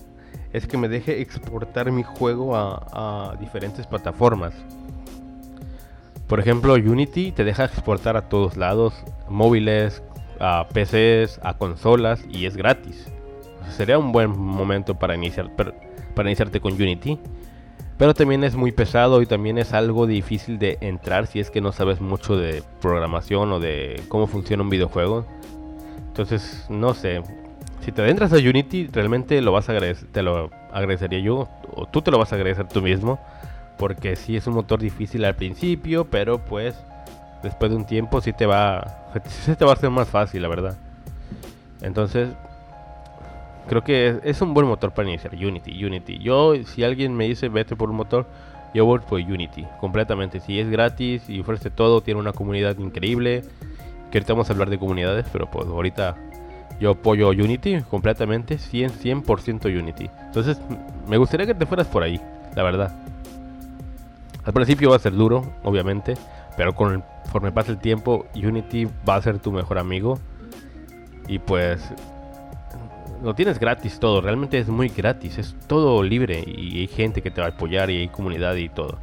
es 0.53 0.67
que 0.67 0.77
me 0.77 0.89
deje 0.89 1.21
exportar 1.21 1.91
mi 1.91 2.03
juego 2.03 2.55
a, 2.55 3.35
diferentes 3.41 3.87
plataformas. 3.87 4.53
Por 6.27 6.41
ejemplo, 6.41 6.75
Unity 6.75 7.33
te 7.33 7.45
deja 7.45 7.65
exportar 7.65 8.17
a 8.17 8.29
todos 8.29 8.57
lados, 8.57 8.95
móviles, 9.29 10.03
a 10.41 10.67
PCs, 10.69 11.41
a 11.43 11.55
consolas 11.57 12.23
y 12.31 12.47
es 12.47 12.57
gratis. 12.57 13.07
Sería 13.71 13.99
un 13.99 14.13
buen 14.13 14.37
momento 14.39 14.99
para 14.99 15.15
iniciar 15.15 15.51
para 16.15 16.29
iniciarte 16.29 16.61
con 16.61 16.75
Unity. 16.75 17.19
Pero 17.99 18.15
también 18.15 18.43
es 18.43 18.57
muy 18.57 18.73
pesado 18.73 19.23
y 19.23 19.27
también 19.27 19.59
es 19.59 19.73
algo 19.73 20.07
difícil 20.07 20.59
de 20.59 20.79
entrar 20.81 21.27
si 21.27 21.41
es 21.41 21.51
que 21.51 21.61
no 21.61 21.73
sabes 21.73 22.01
mucho 22.01 22.37
de 22.37 22.63
programación 22.81 23.53
o 23.53 23.61
de 23.61 24.03
cómo 24.09 24.27
funciona 24.27 24.63
un 24.63 24.71
videojuego. 24.71 25.25
Entonces, 26.09 26.67
no 26.69 26.95
sé, 26.95 27.23
si 27.85 27.93
te 27.93 28.03
adentras 28.03 28.33
a 28.33 28.37
Unity, 28.37 28.89
realmente 28.93 29.41
lo 29.41 29.53
vas 29.53 29.69
a 29.69 29.79
te 29.79 30.23
lo 30.23 30.51
agradecería 30.73 31.21
yo, 31.21 31.49
o 31.75 31.87
tú 31.87 32.03
te 32.03 32.11
lo 32.11 32.19
vas 32.19 32.33
a 32.33 32.37
agradecer 32.37 32.69
tú 32.69 32.83
mismo, 32.83 33.19
porque 33.79 34.17
sí 34.17 34.37
es 34.37 34.47
un 34.47 34.55
motor 34.55 34.81
difícil 34.81 35.25
al 35.25 35.37
principio, 35.37 36.05
pero 36.05 36.39
pues 36.39 36.75
después 37.43 37.71
de 37.71 37.77
un 37.77 37.87
tiempo 37.87 38.21
sí 38.21 38.33
te 38.33 38.47
va, 38.47 39.11
sí 39.27 39.55
te 39.55 39.65
va 39.65 39.73
a 39.73 39.75
hacer 39.75 39.91
más 39.91 40.09
fácil, 40.09 40.43
la 40.43 40.49
verdad. 40.49 40.77
Entonces, 41.81 42.29
creo 43.69 43.83
que 43.83 44.21
es, 44.25 44.41
un 44.43 44.55
buen 44.55 44.67
motor 44.67 44.93
para 44.93 45.09
iniciar, 45.09 45.35
Unity, 45.35 45.85
Unity. 45.85 46.19
Yo, 46.19 46.55
si 46.65 46.85
alguien 46.85 47.15
me 47.15 47.27
dice 47.27 47.49
vete 47.49 47.77
por 47.77 47.91
un 47.91 47.97
motor, 47.97 48.27
yo 48.75 48.85
voy 48.85 49.01
por 49.01 49.21
Unity, 49.21 49.67
completamente. 49.81 50.41
Si 50.41 50.59
es 50.59 50.69
gratis 50.71 51.29
y 51.29 51.41
ofrece 51.41 51.71
todo, 51.71 52.03
tiene 52.03 52.21
una 52.21 52.33
comunidad 52.33 52.79
increíble. 52.79 53.43
Que 54.11 54.19
ahorita 54.19 54.35
vamos 54.35 54.51
a 54.51 54.53
hablar 54.53 54.71
de 54.71 54.79
comunidades, 54.79 55.27
pero 55.33 55.51
pues 55.51 55.67
ahorita 55.67 56.17
yo 56.81 56.91
apoyo 56.91 57.31
Unity 57.31 57.83
completamente, 57.89 58.57
100%, 58.57 59.25
100% 59.25 59.79
Unity. 59.79 60.11
Entonces, 60.27 60.59
me 61.09 61.17
gustaría 61.17 61.47
que 61.47 61.55
te 61.55 61.65
fueras 61.67 61.87
por 61.87 62.03
ahí, 62.03 62.21
la 62.55 62.63
verdad. 62.63 62.93
Al 64.45 64.53
principio 64.53 64.91
va 64.91 64.97
a 64.97 64.99
ser 64.99 65.13
duro, 65.13 65.45
obviamente, 65.63 66.15
pero 66.57 66.75
conforme 66.75 67.53
pasa 67.53 67.71
el 67.71 67.79
tiempo, 67.79 68.27
Unity 68.35 68.89
va 69.09 69.17
a 69.17 69.23
ser 69.23 69.39
tu 69.39 69.53
mejor 69.53 69.79
amigo. 69.79 70.19
Y 71.29 71.39
pues, 71.39 71.81
lo 73.23 73.35
tienes 73.35 73.59
gratis 73.59 74.01
todo, 74.01 74.21
realmente 74.21 74.59
es 74.59 74.69
muy 74.69 74.89
gratis, 74.89 75.39
es 75.39 75.57
todo 75.67 76.03
libre 76.03 76.43
y 76.47 76.81
hay 76.81 76.87
gente 76.87 77.23
que 77.23 77.31
te 77.31 77.41
va 77.41 77.49
a 77.49 77.51
apoyar 77.51 77.91
y 77.91 77.99
hay 77.99 78.09
comunidad 78.09 78.57
y 78.57 78.69
todo. 78.69 78.99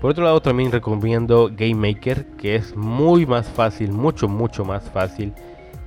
Por 0.00 0.10
otro 0.10 0.24
lado, 0.24 0.40
también 0.42 0.70
recomiendo 0.70 1.50
Game 1.50 1.74
Maker, 1.74 2.26
que 2.36 2.54
es 2.54 2.76
muy 2.76 3.24
más 3.24 3.48
fácil, 3.48 3.92
mucho, 3.92 4.28
mucho 4.28 4.64
más 4.64 4.90
fácil 4.90 5.32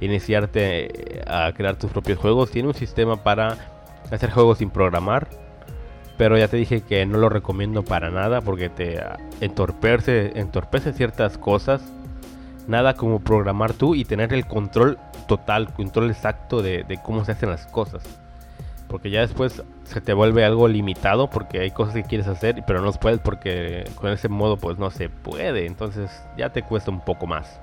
iniciarte 0.01 1.19
eh, 1.19 1.23
a 1.27 1.51
crear 1.53 1.75
tus 1.75 1.91
propios 1.91 2.17
juegos. 2.17 2.51
Tiene 2.51 2.69
un 2.69 2.73
sistema 2.73 3.17
para 3.17 3.57
hacer 4.11 4.31
juegos 4.31 4.57
sin 4.59 4.69
programar. 4.69 5.27
Pero 6.17 6.37
ya 6.37 6.49
te 6.49 6.57
dije 6.57 6.81
que 6.81 7.05
no 7.05 7.17
lo 7.17 7.29
recomiendo 7.29 7.83
para 7.83 8.09
nada 8.09 8.41
porque 8.41 8.67
te 8.67 8.99
entorpece, 9.39 10.37
entorpece 10.37 10.91
ciertas 10.91 11.37
cosas. 11.37 11.81
Nada 12.69 12.93
como 12.93 13.19
programar 13.19 13.73
tú 13.73 13.95
y 13.95 14.05
tener 14.05 14.31
el 14.31 14.45
control 14.45 14.99
total, 15.27 15.73
control 15.73 16.11
exacto 16.11 16.61
de, 16.61 16.99
cómo 17.03 17.25
se 17.25 17.31
hacen 17.31 17.49
las 17.49 17.65
cosas. 17.65 18.03
Porque 18.87 19.09
ya 19.09 19.21
después 19.21 19.63
se 19.85 20.01
te 20.01 20.13
vuelve 20.13 20.45
algo 20.45 20.67
limitado 20.67 21.31
porque 21.31 21.61
hay 21.61 21.71
cosas 21.71 21.95
que 21.95 22.03
quieres 22.03 22.27
hacer, 22.27 22.63
pero 22.67 22.81
no 22.81 22.91
puedes 22.91 23.17
porque 23.21 23.89
con 23.95 24.11
ese 24.11 24.29
modo 24.29 24.57
pues 24.57 24.77
no 24.77 24.91
se 24.91 25.09
puede. 25.09 25.65
Entonces 25.65 26.11
ya 26.37 26.51
te 26.51 26.61
cuesta 26.61 26.91
un 26.91 27.01
poco 27.01 27.25
más. 27.25 27.59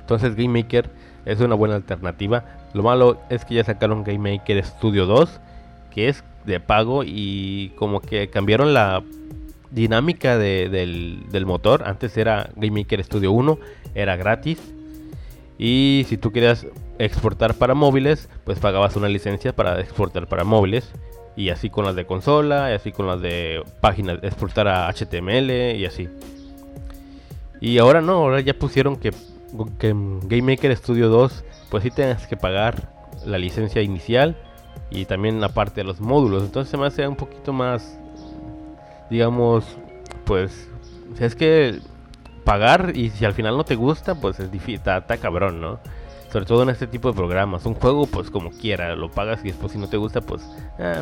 Entonces 0.00 0.34
Game 0.34 0.62
Maker 0.62 0.88
es 1.26 1.40
una 1.40 1.56
buena 1.56 1.74
alternativa. 1.74 2.44
Lo 2.72 2.82
malo 2.82 3.20
es 3.28 3.44
que 3.44 3.56
ya 3.56 3.64
sacaron 3.64 4.02
Game 4.02 4.32
Maker 4.32 4.64
Studio 4.64 5.04
2, 5.04 5.40
que 5.90 6.08
es 6.08 6.24
de 6.46 6.58
pago 6.58 7.02
y 7.04 7.74
como 7.76 8.00
que 8.00 8.30
cambiaron 8.30 8.72
la 8.72 9.02
dinámica 9.74 10.38
del, 10.38 11.44
motor. 11.46 11.82
Antes 11.86 12.16
era 12.16 12.50
Game 12.56 12.82
Maker 12.82 13.02
Studio 13.04 13.32
1, 13.32 13.58
era 13.94 14.16
gratis. 14.16 14.58
Y 15.58 16.04
si 16.08 16.16
tú 16.16 16.32
querías 16.32 16.66
exportar 16.98 17.54
para 17.54 17.74
móviles, 17.74 18.28
pues 18.44 18.58
pagabas 18.58 18.96
una 18.96 19.08
licencia 19.08 19.54
para 19.54 19.80
exportar 19.80 20.26
para 20.26 20.44
móviles. 20.44 20.92
Y 21.36 21.48
así 21.48 21.68
con 21.68 21.84
las 21.84 21.96
de 21.96 22.06
consola, 22.06 22.70
y 22.70 22.74
así 22.74 22.92
con 22.92 23.06
las 23.08 23.20
de 23.20 23.62
páginas, 23.80 24.18
exportar 24.22 24.68
a 24.68 24.88
HTML 24.88 25.76
y 25.76 25.84
así. 25.84 26.08
Y 27.60 27.78
ahora 27.78 28.00
no, 28.00 28.12
ahora 28.12 28.40
ya 28.40 28.54
pusieron 28.54 28.96
que, 28.96 29.10
que 29.78 29.88
Game 29.88 30.42
Maker 30.42 30.76
Studio 30.76 31.08
2, 31.08 31.44
pues 31.70 31.82
sí 31.82 31.90
tienes 31.90 32.26
que 32.26 32.36
pagar 32.36 32.92
la 33.26 33.38
licencia 33.38 33.82
inicial 33.82 34.36
y 34.90 35.06
también 35.06 35.42
aparte 35.42 35.80
de 35.80 35.84
los 35.84 36.00
módulos. 36.00 36.44
Entonces 36.44 36.70
se 36.70 36.76
me 36.76 36.86
hace 36.86 37.06
un 37.06 37.16
poquito 37.16 37.52
más, 37.52 37.98
digamos, 39.14 39.64
pues, 40.24 40.68
es 41.20 41.36
que 41.36 41.78
pagar 42.42 42.96
y 42.96 43.10
si 43.10 43.24
al 43.24 43.32
final 43.32 43.56
no 43.56 43.64
te 43.64 43.76
gusta, 43.76 44.16
pues 44.16 44.40
es 44.40 44.50
difícil, 44.50 44.74
está, 44.74 45.16
cabrón, 45.18 45.60
¿no? 45.60 45.78
Sobre 46.32 46.46
todo 46.46 46.64
en 46.64 46.70
este 46.70 46.88
tipo 46.88 47.08
de 47.10 47.14
programas. 47.14 47.64
Un 47.64 47.74
juego, 47.74 48.06
pues 48.06 48.28
como 48.28 48.50
quiera, 48.50 48.96
lo 48.96 49.12
pagas 49.12 49.44
y 49.44 49.48
después 49.48 49.70
si 49.70 49.78
no 49.78 49.88
te 49.88 49.98
gusta, 49.98 50.20
pues 50.20 50.42
eh, 50.80 51.00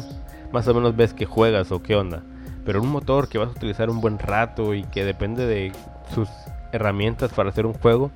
más 0.53 0.69
o 0.69 0.75
menos 0.75 0.95
ves 0.95 1.15
que 1.15 1.25
juegas 1.25 1.73
o 1.73 1.83
qué 1.83 1.97
onda. 1.97 2.23
Pero 2.67 2.83
un 2.83 2.91
motor 2.91 3.31
que 3.31 3.39
vas 3.39 3.49
a 3.49 3.53
utilizar 3.53 3.89
un 3.89 4.03
buen 4.03 4.19
rato 4.19 4.75
y 4.75 4.85
que 4.85 5.07
depende 5.07 5.47
de 5.47 5.73
sus 6.15 6.29
herramientas 6.71 7.33
para 7.33 7.49
hacer 7.49 7.65
un 7.65 7.73
juego, 7.73 8.11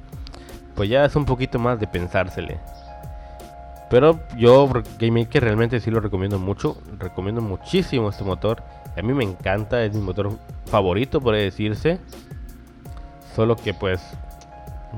pues 0.75 0.91
ya 0.91 1.07
es 1.07 1.17
un 1.17 1.25
poquito 1.25 1.59
más 1.59 1.81
de 1.81 1.87
pensársele. 1.87 2.61
Pero 3.89 4.19
yo 4.37 4.69
GameMaker 4.99 5.45
realmente 5.45 5.81
sí 5.81 5.91
lo 5.91 6.01
recomiendo 6.01 6.39
mucho, 6.39 6.77
recomiendo 6.99 7.41
muchísimo 7.41 8.09
este 8.09 8.25
motor. 8.25 8.63
A 8.97 9.03
mí 9.03 9.13
me 9.13 9.25
encanta, 9.25 9.85
es 9.85 9.95
mi 9.95 10.01
motor 10.01 10.33
favorito 10.67 11.21
por 11.21 11.35
decirse. 11.35 12.01
Solo 13.35 13.55
que 13.55 13.75
pues 13.75 14.01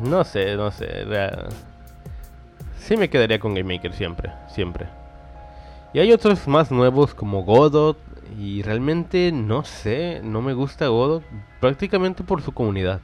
no 0.02 0.24
sé, 0.24 0.56
no 0.56 0.70
sé, 0.70 1.04
sí 2.78 2.96
me 2.96 3.10
quedaría 3.10 3.38
con 3.38 3.54
GameMaker 3.54 3.92
siempre, 3.92 4.32
siempre. 4.48 4.86
Y 5.92 5.98
hay 5.98 6.12
otros 6.12 6.46
más 6.46 6.70
nuevos 6.70 7.14
como 7.14 7.42
Godot 7.44 7.98
y 8.38 8.62
realmente 8.62 9.32
no 9.32 9.64
sé, 9.64 10.20
no 10.22 10.40
me 10.42 10.52
gusta 10.54 10.88
Godot 10.88 11.24
prácticamente 11.60 12.22
por 12.24 12.42
su 12.42 12.52
comunidad. 12.52 13.00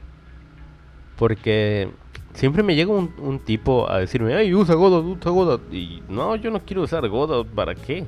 Porque 1.16 1.90
siempre 2.34 2.62
me 2.62 2.74
llega 2.74 2.92
un, 2.92 3.38
tipo 3.38 3.90
a 3.90 3.98
decirme, 3.98 4.34
ay, 4.34 4.54
usa 4.54 4.74
Godot, 4.74 5.04
usa 5.04 5.30
Godot. 5.30 5.72
Y 5.72 6.02
no, 6.08 6.36
yo 6.36 6.50
no 6.50 6.60
quiero 6.60 6.82
usar 6.82 7.08
Godot, 7.08 7.46
¿para 7.46 7.74
qué? 7.74 8.04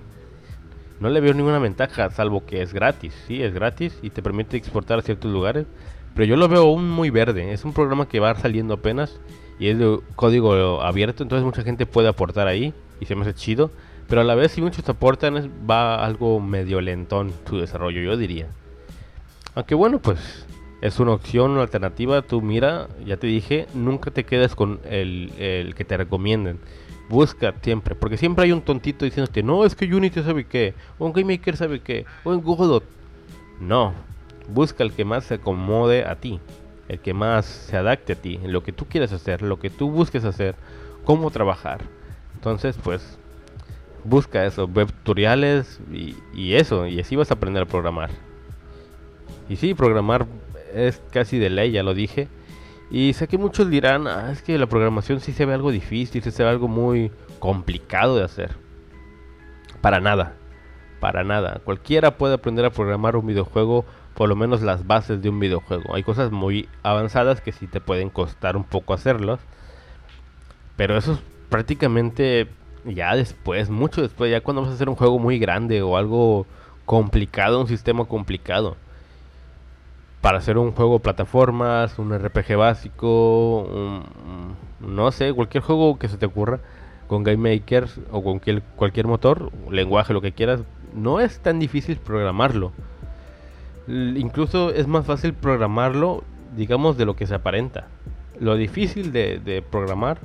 No 1.00 1.08
le 1.08 1.20
veo 1.20 1.34
ninguna 1.34 1.58
ventaja, 1.58 2.10
salvo 2.10 2.44
que 2.44 2.62
es 2.62 2.72
gratis. 2.72 3.14
Sí, 3.26 3.42
es 3.42 3.54
gratis 3.54 3.98
y 4.02 4.10
te 4.10 4.22
permite 4.22 4.56
exportar 4.56 4.98
a 4.98 5.02
ciertos 5.02 5.30
lugares. 5.30 5.66
Pero 6.14 6.26
yo 6.26 6.36
lo 6.36 6.48
veo 6.48 6.62
aún 6.62 6.88
muy 6.90 7.10
verde. 7.10 7.52
Es 7.52 7.64
un 7.64 7.72
programa 7.72 8.08
que 8.08 8.20
va 8.20 8.34
saliendo 8.34 8.74
apenas 8.74 9.20
y 9.58 9.68
es 9.68 9.78
de 9.78 10.00
código 10.16 10.82
abierto, 10.82 11.22
entonces 11.22 11.44
mucha 11.44 11.62
gente 11.62 11.86
puede 11.86 12.08
aportar 12.08 12.46
ahí 12.46 12.74
y 13.00 13.06
se 13.06 13.14
me 13.14 13.22
hace 13.22 13.34
chido. 13.34 13.70
Pero 14.08 14.20
a 14.20 14.24
la 14.24 14.34
vez, 14.34 14.52
si 14.52 14.62
muchos 14.62 14.88
aportan, 14.88 15.50
va 15.68 16.04
algo 16.04 16.40
medio 16.40 16.80
lentón 16.80 17.32
su 17.48 17.58
desarrollo, 17.58 18.00
yo 18.00 18.16
diría. 18.16 18.48
Aunque 19.54 19.74
bueno, 19.74 19.98
pues 19.98 20.45
es 20.80 21.00
una 21.00 21.12
opción, 21.12 21.52
una 21.52 21.62
alternativa. 21.62 22.22
Tú 22.22 22.42
mira, 22.42 22.88
ya 23.04 23.16
te 23.16 23.26
dije, 23.26 23.66
nunca 23.74 24.10
te 24.10 24.24
quedes 24.24 24.54
con 24.54 24.80
el, 24.84 25.74
que 25.76 25.84
te 25.84 25.96
recomienden. 25.96 26.58
Busca 27.08 27.54
siempre, 27.62 27.94
porque 27.94 28.16
siempre 28.16 28.44
hay 28.44 28.52
un 28.52 28.62
tontito 28.62 29.04
diciéndote, 29.04 29.42
no, 29.42 29.64
es 29.64 29.74
que 29.76 29.92
Unity 29.92 30.22
sabe 30.22 30.44
qué, 30.44 30.74
o 30.98 31.06
en 31.06 31.12
GameMaker 31.12 31.56
sabe 31.56 31.80
qué, 31.80 32.04
o 32.24 32.32
en 32.34 32.42
Godot. 32.42 32.82
No, 33.60 33.94
busca 34.48 34.82
el 34.82 34.92
que 34.92 35.04
más 35.04 35.24
se 35.24 35.34
acomode 35.34 36.04
a 36.04 36.16
ti, 36.16 36.40
el 36.88 36.98
que 36.98 37.14
más 37.14 37.46
se 37.46 37.76
adapte 37.76 38.14
a 38.14 38.16
ti, 38.16 38.40
lo 38.44 38.64
que 38.64 38.72
tú 38.72 38.86
quieres 38.86 39.12
hacer, 39.12 39.40
lo 39.40 39.60
que 39.60 39.70
tú 39.70 39.88
busques 39.88 40.24
hacer, 40.24 40.56
cómo 41.04 41.30
trabajar. 41.30 41.82
Entonces, 42.34 42.76
pues, 42.82 43.18
busca 44.02 44.44
eso, 44.44 44.66
web 44.66 44.88
tutoriales 44.88 45.80
y, 45.92 46.16
y 46.34 46.54
eso, 46.54 46.88
y 46.88 46.98
así 46.98 47.14
vas 47.14 47.30
a 47.30 47.34
aprender 47.34 47.62
a 47.62 47.66
programar. 47.66 48.10
Y 49.48 49.56
sí, 49.56 49.74
programar 49.74 50.26
es 50.76 51.02
casi 51.10 51.38
de 51.38 51.50
ley, 51.50 51.72
ya 51.72 51.82
lo 51.82 51.94
dije. 51.94 52.28
Y 52.90 53.14
sé 53.14 53.26
que 53.26 53.38
muchos 53.38 53.68
dirán, 53.68 54.06
ah, 54.06 54.30
es 54.30 54.42
que 54.42 54.58
la 54.58 54.66
programación 54.66 55.20
sí 55.20 55.32
se 55.32 55.46
ve 55.46 55.54
algo 55.54 55.72
difícil, 55.72 56.22
se 56.22 56.42
ve 56.42 56.48
algo 56.48 56.68
muy 56.68 57.10
complicado 57.38 58.16
de 58.16 58.24
hacer. 58.24 58.56
Para 59.80 60.00
nada, 60.00 60.34
para 61.00 61.24
nada. 61.24 61.60
Cualquiera 61.64 62.16
puede 62.16 62.34
aprender 62.34 62.64
a 62.64 62.70
programar 62.70 63.16
un 63.16 63.26
videojuego, 63.26 63.84
por 64.14 64.28
lo 64.28 64.36
menos 64.36 64.62
las 64.62 64.86
bases 64.86 65.20
de 65.22 65.30
un 65.30 65.40
videojuego. 65.40 65.94
Hay 65.94 66.02
cosas 66.02 66.30
muy 66.30 66.68
avanzadas 66.82 67.40
que 67.40 67.52
sí 67.52 67.66
te 67.66 67.80
pueden 67.80 68.10
costar 68.10 68.56
un 68.56 68.64
poco 68.64 68.94
hacerlos. 68.94 69.40
Pero 70.76 70.96
eso 70.96 71.14
es 71.14 71.18
prácticamente 71.48 72.48
ya 72.84 73.16
después, 73.16 73.70
mucho 73.70 74.02
después, 74.02 74.30
ya 74.30 74.42
cuando 74.42 74.62
vas 74.62 74.70
a 74.70 74.74
hacer 74.74 74.88
un 74.88 74.94
juego 74.94 75.18
muy 75.18 75.38
grande 75.38 75.82
o 75.82 75.96
algo 75.96 76.46
complicado, 76.84 77.60
un 77.60 77.66
sistema 77.66 78.04
complicado 78.04 78.76
para 80.26 80.38
hacer 80.38 80.58
un 80.58 80.72
juego 80.72 80.98
plataformas, 80.98 82.00
un 82.00 82.12
RPG 82.12 82.56
básico, 82.56 84.02
no 84.80 85.12
sé, 85.12 85.32
cualquier 85.32 85.62
juego 85.62 86.00
que 86.00 86.08
se 86.08 86.18
te 86.18 86.26
ocurra 86.26 86.58
con 87.06 87.22
Game 87.22 87.54
Maker 87.54 87.86
o 88.10 88.24
con 88.24 88.40
cualquier, 88.74 89.06
motor, 89.06 89.52
lenguaje, 89.70 90.12
lo 90.12 90.20
que 90.20 90.32
quieras, 90.32 90.62
no 90.92 91.20
es 91.20 91.38
tan 91.38 91.60
difícil 91.60 91.98
programarlo. 91.98 92.72
incluso 93.86 94.72
es 94.72 94.88
más 94.88 95.06
fácil 95.06 95.32
programarlo, 95.32 96.24
digamos, 96.56 96.96
de 96.96 97.04
lo 97.04 97.14
que 97.14 97.28
se 97.28 97.36
aparenta. 97.36 97.86
Lo 98.40 98.56
difícil 98.56 99.12
de, 99.12 99.64
programar 99.70 100.18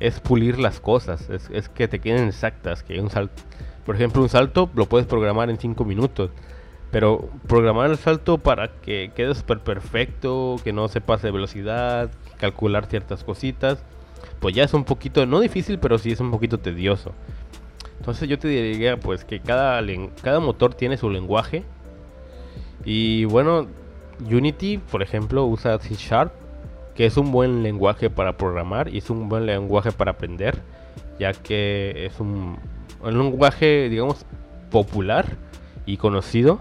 es 0.00 0.20
pulir 0.20 0.58
las 0.58 0.80
cosas, 0.80 1.30
es, 1.30 1.48
es, 1.48 1.70
que 1.70 1.88
te 1.88 2.00
queden 2.00 2.28
exactas, 2.28 2.82
que 2.82 3.00
un 3.00 3.08
salto, 3.08 3.42
por 3.86 3.94
ejemplo, 3.94 4.20
un 4.20 4.28
salto 4.28 4.68
lo 4.74 4.84
puedes 4.84 5.06
programar 5.06 5.48
en 5.48 5.58
5 5.58 5.82
minutos 5.86 6.30
pero 6.96 7.28
programar 7.46 7.90
el 7.90 7.98
salto 7.98 8.38
para 8.38 8.68
que 8.68 9.10
quede 9.14 9.34
súper 9.34 9.58
perfecto, 9.58 10.56
que 10.64 10.72
no 10.72 10.88
se 10.88 11.02
pase 11.02 11.26
de 11.26 11.30
velocidad, 11.30 12.10
calcular 12.38 12.86
ciertas 12.86 13.22
cositas, 13.22 13.84
pues 14.40 14.54
ya 14.54 14.64
es 14.64 14.72
un 14.72 14.84
poquito, 14.84 15.26
no 15.26 15.40
difícil, 15.40 15.78
pero 15.78 15.98
sí 15.98 16.12
es 16.12 16.20
un 16.20 16.30
poquito 16.30 16.56
tedioso. 16.56 17.12
Entonces 17.98 18.30
yo 18.30 18.38
te 18.38 18.48
diría 18.48 18.96
pues 18.96 19.26
que 19.26 19.40
cada, 19.40 19.82
cada 20.22 20.40
motor 20.40 20.72
tiene 20.72 20.96
su 20.96 21.10
lenguaje. 21.10 21.64
Y 22.82 23.26
bueno, 23.26 23.66
Unity, 24.24 24.78
por 24.78 25.02
ejemplo, 25.02 25.44
usa 25.44 25.78
C 25.78 25.96
Sharp, 25.96 26.32
que 26.94 27.04
es 27.04 27.18
un 27.18 27.30
buen 27.30 27.62
lenguaje 27.62 28.08
para 28.08 28.38
programar 28.38 28.88
y 28.88 28.96
es 28.96 29.10
un 29.10 29.28
buen 29.28 29.44
lenguaje 29.44 29.92
para 29.92 30.12
aprender, 30.12 30.62
ya 31.18 31.34
que 31.34 32.06
es 32.06 32.18
un, 32.20 32.56
un 33.02 33.18
lenguaje, 33.18 33.90
digamos, 33.90 34.24
popular 34.70 35.26
y 35.84 35.98
conocido 35.98 36.58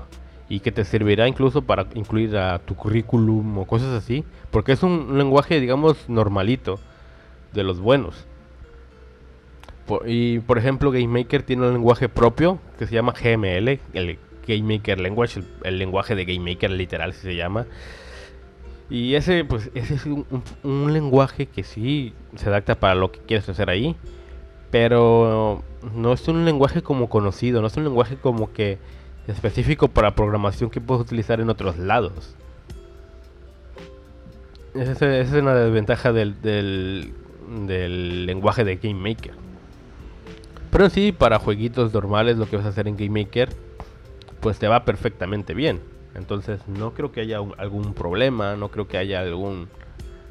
y 0.47 0.59
que 0.59 0.71
te 0.71 0.85
servirá 0.85 1.27
incluso 1.27 1.63
para 1.63 1.87
incluir 1.95 2.37
a 2.37 2.59
tu 2.59 2.75
currículum 2.75 3.57
o 3.57 3.65
cosas 3.65 3.89
así, 3.89 4.23
porque 4.51 4.73
es 4.73 4.83
un 4.83 5.17
lenguaje, 5.17 5.59
digamos, 5.59 6.07
normalito, 6.07 6.79
de 7.53 7.63
los 7.63 7.79
buenos. 7.79 8.27
y 10.05 10.39
por 10.39 10.57
ejemplo, 10.57 10.91
GameMaker 10.91 11.43
tiene 11.43 11.67
un 11.67 11.73
lenguaje 11.73 12.09
propio 12.09 12.59
que 12.77 12.85
se 12.85 12.93
llama 12.93 13.13
GML, 13.13 13.79
el 13.93 14.19
GameMaker 14.47 14.99
Language, 14.99 15.41
el, 15.63 15.79
lenguaje 15.79 16.15
de 16.15 16.25
GameMaker 16.25 16.71
literal 16.71 17.13
se 17.13 17.35
llama. 17.35 17.65
Y 18.87 19.15
ese, 19.15 19.45
pues, 19.45 19.71
ese 19.73 19.95
es 19.95 20.05
un, 20.05 20.25
un 20.63 20.93
lenguaje 20.93 21.47
que 21.47 21.63
sí 21.63 22.13
se 22.35 22.49
adapta 22.49 22.75
para 22.75 22.93
lo 22.93 23.11
que 23.11 23.19
quieres 23.19 23.49
hacer 23.49 23.69
ahí, 23.69 23.95
pero 24.69 25.63
no 25.95 26.13
es 26.13 26.27
un 26.27 26.45
lenguaje 26.45 26.83
como 26.83 27.09
conocido, 27.09 27.61
no 27.61 27.67
es 27.67 27.77
un 27.77 27.83
lenguaje 27.83 28.17
como 28.17 28.53
que 28.53 28.77
específico 29.27 29.87
para 29.87 30.15
programación 30.15 30.69
que 30.69 30.81
puedes 30.81 31.01
utilizar 31.03 31.39
en 31.39 31.49
otros 31.49 31.77
lados. 31.77 32.35
Esa 34.73 35.17
es, 35.17 35.31
una 35.31 35.55
desventaja 35.55 36.11
del, 36.11 36.41
del, 36.41 38.25
lenguaje 38.25 38.63
de 38.65 38.75
Game 38.75 39.09
Maker. 39.09 39.33
Pero 40.69 40.89
sí, 40.89 41.13
para 41.13 41.39
jueguitos 41.39 41.93
normales, 41.93 42.37
lo 42.37 42.49
que 42.49 42.57
vas 42.57 42.65
a 42.65 42.69
hacer 42.69 42.87
en 42.87 42.97
Game 42.97 43.23
Maker, 43.23 43.49
pues 44.41 44.59
te 44.59 44.67
va 44.67 44.83
perfectamente 44.83 45.53
bien. 45.53 45.79
Entonces 46.13 46.59
no 46.67 46.93
creo 46.93 47.11
que 47.11 47.21
haya 47.21 47.39
algún 47.57 47.93
problema, 47.93 48.55
no 48.55 48.69
creo 48.69 48.87
que 48.87 48.97
haya 48.97 49.21
algún 49.21 49.69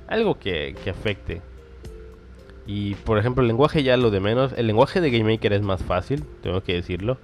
algo 0.09 0.39
que, 0.39 0.77
que 0.85 0.91
afecte. 0.91 1.41
Y 2.67 2.95
por 2.97 3.19
ejemplo, 3.19 3.43
el 3.43 3.49
lenguaje 3.49 3.83
ya 3.83 3.97
lo 3.97 4.11
de 4.11 4.21
menos. 4.21 4.53
El 4.57 4.67
lenguaje 4.67 5.01
de 5.01 5.11
Game 5.11 5.33
Maker 5.33 5.55
es 5.55 5.63
más 5.63 5.83
fácil, 5.83 6.25
tengo 6.43 6.63
que 6.63 6.75
decirlo 6.75 7.19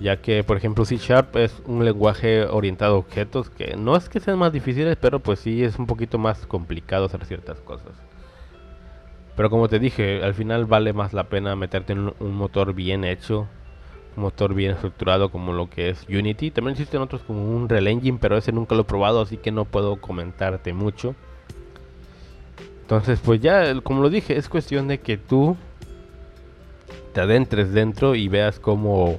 ya 0.00 0.20
que 0.20 0.44
por 0.44 0.56
ejemplo 0.56 0.84
C 0.84 0.96
Sharp 0.96 1.36
es 1.36 1.60
un 1.66 1.84
lenguaje 1.84 2.44
orientado 2.44 2.94
a 2.94 2.98
objetos 2.98 3.50
que 3.50 3.76
no 3.76 3.96
es 3.96 4.08
que 4.08 4.20
sean 4.20 4.38
más 4.38 4.52
difíciles, 4.52 4.96
pero 5.00 5.20
pues 5.20 5.40
sí 5.40 5.64
es 5.64 5.78
un 5.78 5.86
poquito 5.86 6.18
más 6.18 6.46
complicado 6.46 7.06
hacer 7.06 7.24
ciertas 7.24 7.60
cosas. 7.60 7.92
Pero 9.38 9.50
como 9.50 9.68
te 9.68 9.78
dije, 9.78 10.22
al 10.24 10.34
final 10.34 10.66
vale 10.66 10.92
más 10.92 11.12
la 11.12 11.28
pena 11.28 11.54
meterte 11.54 11.92
en 11.92 12.12
un, 12.18 12.34
motor 12.34 12.74
bien 12.74 13.04
hecho, 13.04 13.46
un 14.16 14.24
motor 14.24 14.52
bien 14.52 14.72
estructurado 14.72 15.30
como 15.30 15.52
lo 15.52 15.70
que 15.70 15.90
es 15.90 16.06
Unity. 16.08 16.50
También 16.50 16.72
existen 16.72 17.00
otros 17.00 17.22
como 17.22 17.44
un 17.44 17.68
Real 17.68 17.86
Engine, 17.86 18.18
pero 18.20 18.36
ese 18.36 18.50
nunca 18.50 18.74
lo 18.74 18.80
he 18.80 18.84
probado, 18.84 19.20
así 19.20 19.36
que 19.36 19.52
no 19.52 19.64
puedo 19.64 20.00
comentarte 20.00 20.72
mucho. 20.72 21.14
Entonces, 22.80 23.20
pues 23.24 23.40
ya, 23.40 23.80
como 23.82 24.02
lo 24.02 24.10
dije, 24.10 24.36
es 24.36 24.48
cuestión 24.48 24.88
de 24.88 24.98
que 24.98 25.18
tú 25.18 25.56
te 27.12 27.20
adentres 27.20 27.72
dentro 27.72 28.16
y 28.16 28.26
veas 28.26 28.58
cómo, 28.58 29.18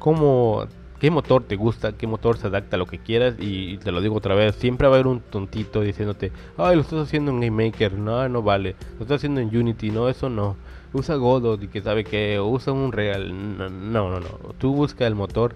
cómo, 0.00 0.66
qué 0.98 1.12
motor 1.12 1.44
te 1.44 1.54
gusta, 1.54 1.92
qué 1.92 2.08
motor 2.08 2.36
se 2.36 2.48
adapta 2.48 2.74
a 2.74 2.78
lo 2.78 2.86
que 2.86 2.98
quieras. 2.98 3.36
Y, 3.38 3.78
te 3.78 3.92
lo 3.92 4.00
digo 4.00 4.16
otra 4.16 4.34
vez, 4.34 4.56
siempre 4.56 4.88
va 4.88 4.94
a 4.94 4.96
haber 4.96 5.06
un 5.06 5.20
tontito 5.20 5.82
diciéndote, 5.82 6.32
ay, 6.56 6.74
lo 6.74 6.82
estás 6.82 7.00
haciendo 7.00 7.30
en 7.30 7.40
Game 7.40 7.66
Maker, 7.66 7.92
no, 7.92 8.28
no 8.28 8.42
vale. 8.42 8.74
Lo 8.96 9.02
estás 9.02 9.18
haciendo 9.18 9.40
en 9.40 9.56
Unity, 9.56 9.90
no, 9.90 10.08
eso 10.08 10.28
no. 10.28 10.56
Usa 10.92 11.14
Godot 11.14 11.62
y 11.62 11.68
que 11.68 11.80
sabe 11.82 12.02
que 12.02 12.40
usa 12.40 12.72
un 12.72 12.90
Real. 12.90 13.62
No, 13.92 14.10
no, 14.10 14.18
no, 14.18 14.28
Tú 14.58 14.74
busca 14.74 15.06
el 15.06 15.14
motor 15.14 15.54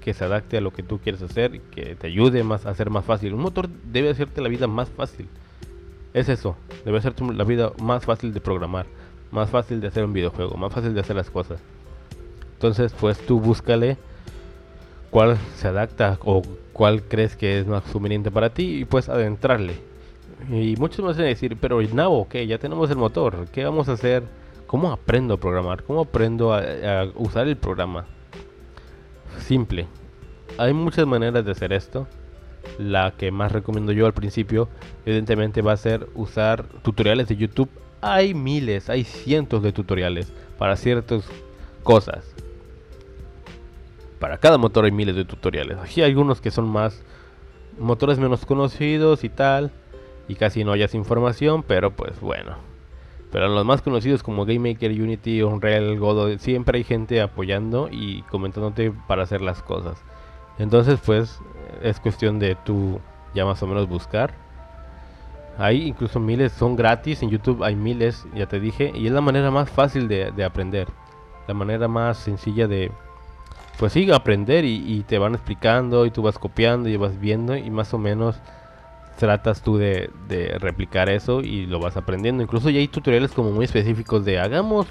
que 0.00 0.12
se 0.12 0.24
adapte 0.24 0.56
a 0.56 0.60
lo 0.60 0.72
que 0.72 0.82
tú 0.82 0.98
quieres 0.98 1.22
hacer 1.22 1.54
y 1.54 1.60
que 1.60 1.94
te 1.94 2.08
ayude 2.08 2.42
más 2.42 2.66
a 2.66 2.70
hacer 2.70 2.90
más 2.90 3.04
fácil. 3.04 3.34
Un 3.34 3.40
motor 3.40 3.68
debe 3.68 4.10
hacerte 4.10 4.42
la 4.42 4.48
vida 4.48 4.66
más 4.66 4.88
fácil. 4.90 5.28
Es 6.12 6.28
eso, 6.28 6.56
debe 6.84 6.98
hacerte 6.98 7.24
la 7.24 7.44
vida 7.44 7.72
más 7.80 8.04
fácil 8.04 8.32
de 8.34 8.40
programar 8.40 8.86
más 9.34 9.50
fácil 9.50 9.80
de 9.80 9.88
hacer 9.88 10.04
un 10.04 10.12
videojuego, 10.12 10.56
más 10.56 10.72
fácil 10.72 10.94
de 10.94 11.00
hacer 11.00 11.16
las 11.16 11.28
cosas. 11.28 11.60
Entonces, 12.64 12.94
pues 12.98 13.18
tú 13.18 13.40
búscale 13.40 13.98
cuál 15.10 15.36
se 15.56 15.68
adapta 15.68 16.18
o 16.24 16.40
cuál 16.72 17.02
crees 17.02 17.36
que 17.36 17.58
es 17.58 17.66
más 17.66 17.82
conveniente 17.82 18.30
para 18.30 18.54
ti 18.54 18.78
y 18.78 18.84
pues 18.86 19.10
adentrarle. 19.10 19.74
Y 20.50 20.74
muchos 20.76 21.04
me 21.04 21.10
hacen 21.10 21.26
decir, 21.26 21.58
pero 21.60 21.82
no, 21.82 22.10
ok, 22.10 22.36
ya 22.46 22.56
tenemos 22.56 22.88
el 22.88 22.96
motor, 22.96 23.48
¿qué 23.52 23.66
vamos 23.66 23.90
a 23.90 23.92
hacer? 23.92 24.22
¿Cómo 24.66 24.90
aprendo 24.92 25.34
a 25.34 25.36
programar? 25.36 25.82
¿Cómo 25.82 26.00
aprendo 26.00 26.54
a 26.54 27.06
usar 27.16 27.48
el 27.48 27.58
programa? 27.58 28.06
Simple. 29.40 29.86
Hay 30.56 30.72
muchas 30.72 31.06
maneras 31.06 31.44
de 31.44 31.50
hacer 31.50 31.70
esto. 31.74 32.06
La 32.78 33.10
que 33.10 33.30
más 33.30 33.52
recomiendo 33.52 33.92
yo 33.92 34.06
al 34.06 34.14
principio, 34.14 34.70
evidentemente, 35.04 35.60
va 35.60 35.72
a 35.72 35.76
ser 35.76 36.08
usar 36.14 36.64
tutoriales 36.82 37.28
de 37.28 37.36
YouTube 37.36 37.68
hay 38.00 38.34
miles, 38.34 38.90
hay 38.90 39.04
cientos 39.04 39.62
de 39.62 39.72
tutoriales 39.72 40.32
para 40.58 40.76
ciertas 40.76 41.24
cosas. 41.82 42.34
Para 44.18 44.38
cada 44.38 44.58
motor 44.58 44.84
hay 44.84 44.92
miles 44.92 45.16
de 45.16 45.24
tutoriales. 45.24 45.78
Aquí 45.78 46.02
hay 46.02 46.10
algunos 46.10 46.40
que 46.40 46.50
son 46.50 46.68
más 46.68 47.02
motores 47.78 48.18
menos 48.18 48.46
conocidos 48.46 49.24
y 49.24 49.28
tal. 49.28 49.72
Y 50.28 50.36
casi 50.36 50.64
no 50.64 50.72
hayas 50.72 50.94
información, 50.94 51.62
pero 51.62 51.90
pues 51.90 52.18
bueno. 52.20 52.56
Pero 53.30 53.48
los 53.48 53.64
más 53.64 53.82
conocidos 53.82 54.22
como 54.22 54.46
GameMaker, 54.46 54.90
Unity, 54.90 55.42
Unreal, 55.42 55.98
Godot, 55.98 56.38
siempre 56.38 56.78
hay 56.78 56.84
gente 56.84 57.20
apoyando 57.20 57.88
y 57.90 58.22
comentándote 58.22 58.92
para 59.06 59.24
hacer 59.24 59.40
las 59.40 59.62
cosas. 59.62 60.02
Entonces 60.58 61.00
pues 61.04 61.40
es 61.82 62.00
cuestión 62.00 62.38
de 62.38 62.54
tú 62.54 63.00
ya 63.34 63.44
más 63.44 63.62
o 63.62 63.66
menos 63.66 63.88
buscar 63.88 64.44
hay 65.58 65.88
incluso 65.88 66.18
miles, 66.18 66.52
son 66.52 66.76
gratis, 66.76 67.22
en 67.22 67.30
YouTube 67.30 67.62
hay 67.62 67.76
miles, 67.76 68.26
ya 68.34 68.46
te 68.46 68.58
dije, 68.60 68.92
y 68.94 69.06
es 69.06 69.12
la 69.12 69.20
manera 69.20 69.50
más 69.50 69.70
fácil 69.70 70.08
de, 70.08 70.44
aprender, 70.44 70.88
la 71.46 71.54
manera 71.54 71.88
más 71.88 72.18
sencilla 72.18 72.66
de, 72.66 72.90
pues 73.78 73.92
sí, 73.92 74.10
aprender 74.10 74.64
y, 74.64 75.04
te 75.06 75.18
van 75.18 75.34
explicando 75.34 76.06
y 76.06 76.10
tú 76.10 76.22
vas 76.22 76.38
copiando 76.38 76.88
y 76.88 76.96
vas 76.96 77.18
viendo 77.18 77.56
y 77.56 77.70
más 77.70 77.92
o 77.92 77.98
menos 77.98 78.36
tratas 79.18 79.62
tú 79.62 79.76
de, 79.78 80.10
replicar 80.60 81.08
eso 81.08 81.40
y 81.40 81.66
lo 81.66 81.80
vas 81.80 81.96
aprendiendo. 81.96 82.42
Incluso 82.42 82.70
ya 82.70 82.78
hay 82.78 82.88
tutoriales 82.88 83.32
como 83.32 83.50
muy 83.50 83.64
específicos 83.64 84.24
de 84.24 84.38
hagamos 84.38 84.86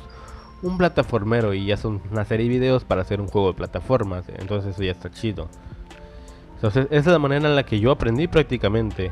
un 0.61 0.77
plataformero 0.77 1.53
y 1.53 1.65
ya 1.65 1.77
son 1.77 2.01
una 2.11 2.25
serie 2.25 2.45
de 2.47 2.55
videos 2.57 2.83
para 2.83 3.01
hacer 3.01 3.19
un 3.19 3.27
juego 3.27 3.49
de 3.49 3.53
plataformas, 3.55 4.25
entonces 4.37 4.75
eso 4.75 4.83
ya 4.83 4.91
está 4.91 5.11
chido. 5.11 5.49
Entonces 6.55 6.87
esa 6.91 6.99
es 6.99 7.05
la 7.07 7.19
manera 7.19 7.49
en 7.49 7.55
la 7.55 7.63
que 7.63 7.79
yo 7.79 7.91
aprendí 7.91 8.27
prácticamente 8.27 9.11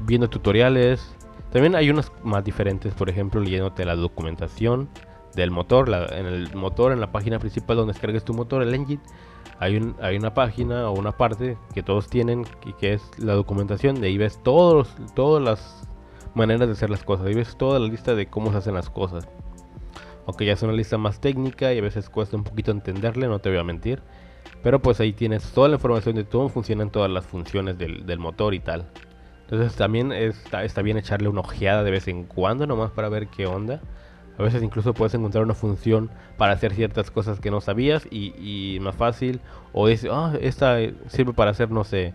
viendo 0.00 0.28
tutoriales. 0.28 1.14
También 1.52 1.74
hay 1.74 1.88
unas 1.88 2.12
más 2.22 2.44
diferentes, 2.44 2.92
por 2.92 3.08
ejemplo, 3.08 3.40
leyéndote 3.40 3.86
la 3.86 3.96
documentación 3.96 4.88
del 5.34 5.50
motor. 5.50 5.88
en 6.12 6.26
el 6.26 6.54
motor, 6.54 6.92
en 6.92 7.00
la 7.00 7.12
página 7.12 7.38
principal 7.38 7.76
donde 7.76 7.92
descargues 7.92 8.24
tu 8.24 8.34
motor, 8.34 8.62
el 8.62 8.74
engine, 8.74 9.02
hay, 9.58 9.94
hay 10.00 10.16
una 10.16 10.34
página 10.34 10.88
o 10.88 10.92
una 10.92 11.16
parte 11.16 11.56
que 11.74 11.82
todos 11.82 12.08
tienen 12.08 12.44
y 12.64 12.72
que 12.74 12.94
es 12.94 13.10
la 13.18 13.34
documentación. 13.34 14.00
De 14.00 14.08
ahí 14.08 14.18
ves 14.18 14.40
todos, 14.42 14.94
todas 15.14 15.42
las 15.42 15.88
maneras 16.34 16.68
de 16.68 16.72
hacer 16.72 16.90
las 16.90 17.02
cosas. 17.02 17.26
Ahí 17.26 17.34
ves 17.34 17.56
toda 17.56 17.78
la 17.78 17.86
lista 17.86 18.14
de 18.14 18.26
cómo 18.26 18.52
se 18.52 18.58
hacen 18.58 18.74
las 18.74 18.90
cosas. 18.90 19.28
Aunque 20.26 20.44
ya 20.44 20.52
es 20.52 20.62
una 20.62 20.72
lista 20.72 20.98
más 20.98 21.20
técnica 21.20 21.72
y 21.72 21.78
a 21.78 21.82
veces 21.82 22.10
cuesta 22.10 22.36
un 22.36 22.44
poquito 22.44 22.70
entenderle, 22.70 23.28
no 23.28 23.38
te 23.38 23.48
voy 23.48 23.58
a 23.58 23.64
mentir. 23.64 24.02
Pero 24.62 24.80
pues 24.80 25.00
ahí 25.00 25.12
tienes 25.12 25.52
toda 25.52 25.68
la 25.68 25.74
información 25.76 26.16
de 26.16 26.24
cómo 26.24 26.48
funcionan 26.48 26.90
todas 26.90 27.10
las 27.10 27.26
funciones 27.26 27.78
del, 27.78 28.06
del 28.06 28.18
motor 28.18 28.54
y 28.54 28.60
tal. 28.60 28.90
Entonces 29.42 29.74
también 29.76 30.12
está, 30.12 30.64
está 30.64 30.82
bien 30.82 30.98
echarle 30.98 31.28
una 31.28 31.40
ojeada 31.40 31.82
de 31.82 31.90
vez 31.90 32.06
en 32.06 32.24
cuando 32.24 32.66
nomás 32.66 32.90
para 32.90 33.08
ver 33.08 33.28
qué 33.28 33.46
onda. 33.46 33.80
A 34.38 34.42
veces 34.42 34.62
incluso 34.62 34.94
puedes 34.94 35.14
encontrar 35.14 35.42
una 35.42 35.54
función 35.54 36.10
para 36.36 36.52
hacer 36.52 36.72
ciertas 36.72 37.10
cosas 37.10 37.40
que 37.40 37.50
no 37.50 37.60
sabías 37.60 38.06
y, 38.10 38.78
más 38.80 38.94
fácil. 38.94 39.40
O 39.72 39.88
dices, 39.88 40.10
ah, 40.12 40.32
esta 40.40 40.78
sirve 41.08 41.32
para 41.32 41.50
hacer, 41.50 41.70
no 41.70 41.82
sé, 41.82 42.14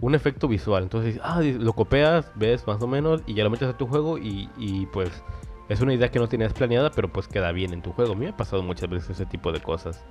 un 0.00 0.16
efecto 0.16 0.48
visual. 0.48 0.82
Entonces, 0.82 1.20
ah, 1.22 1.40
lo 1.40 1.72
copias, 1.72 2.30
ves 2.34 2.66
más 2.66 2.82
o 2.82 2.88
menos 2.88 3.22
y 3.26 3.34
ya 3.34 3.44
lo 3.44 3.50
metes 3.50 3.68
a 3.68 3.76
tu 3.76 3.86
juego 3.86 4.18
y, 4.18 4.48
y, 4.58 4.86
pues 4.86 5.22
es 5.68 5.80
una 5.80 5.94
idea 5.94 6.10
que 6.10 6.18
no 6.18 6.28
tenías 6.28 6.52
planeada, 6.52 6.90
pero 6.90 7.08
pues 7.12 7.28
queda 7.28 7.52
bien 7.52 7.72
en 7.72 7.82
tu 7.82 7.92
juego. 7.92 8.12
A 8.12 8.16
mí 8.16 8.24
me 8.24 8.32
ha 8.32 8.36
pasado 8.36 8.62
muchas 8.64 8.90
veces 8.90 9.10
ese 9.10 9.26
tipo 9.26 9.52
de 9.52 9.60
cosas. 9.60 10.04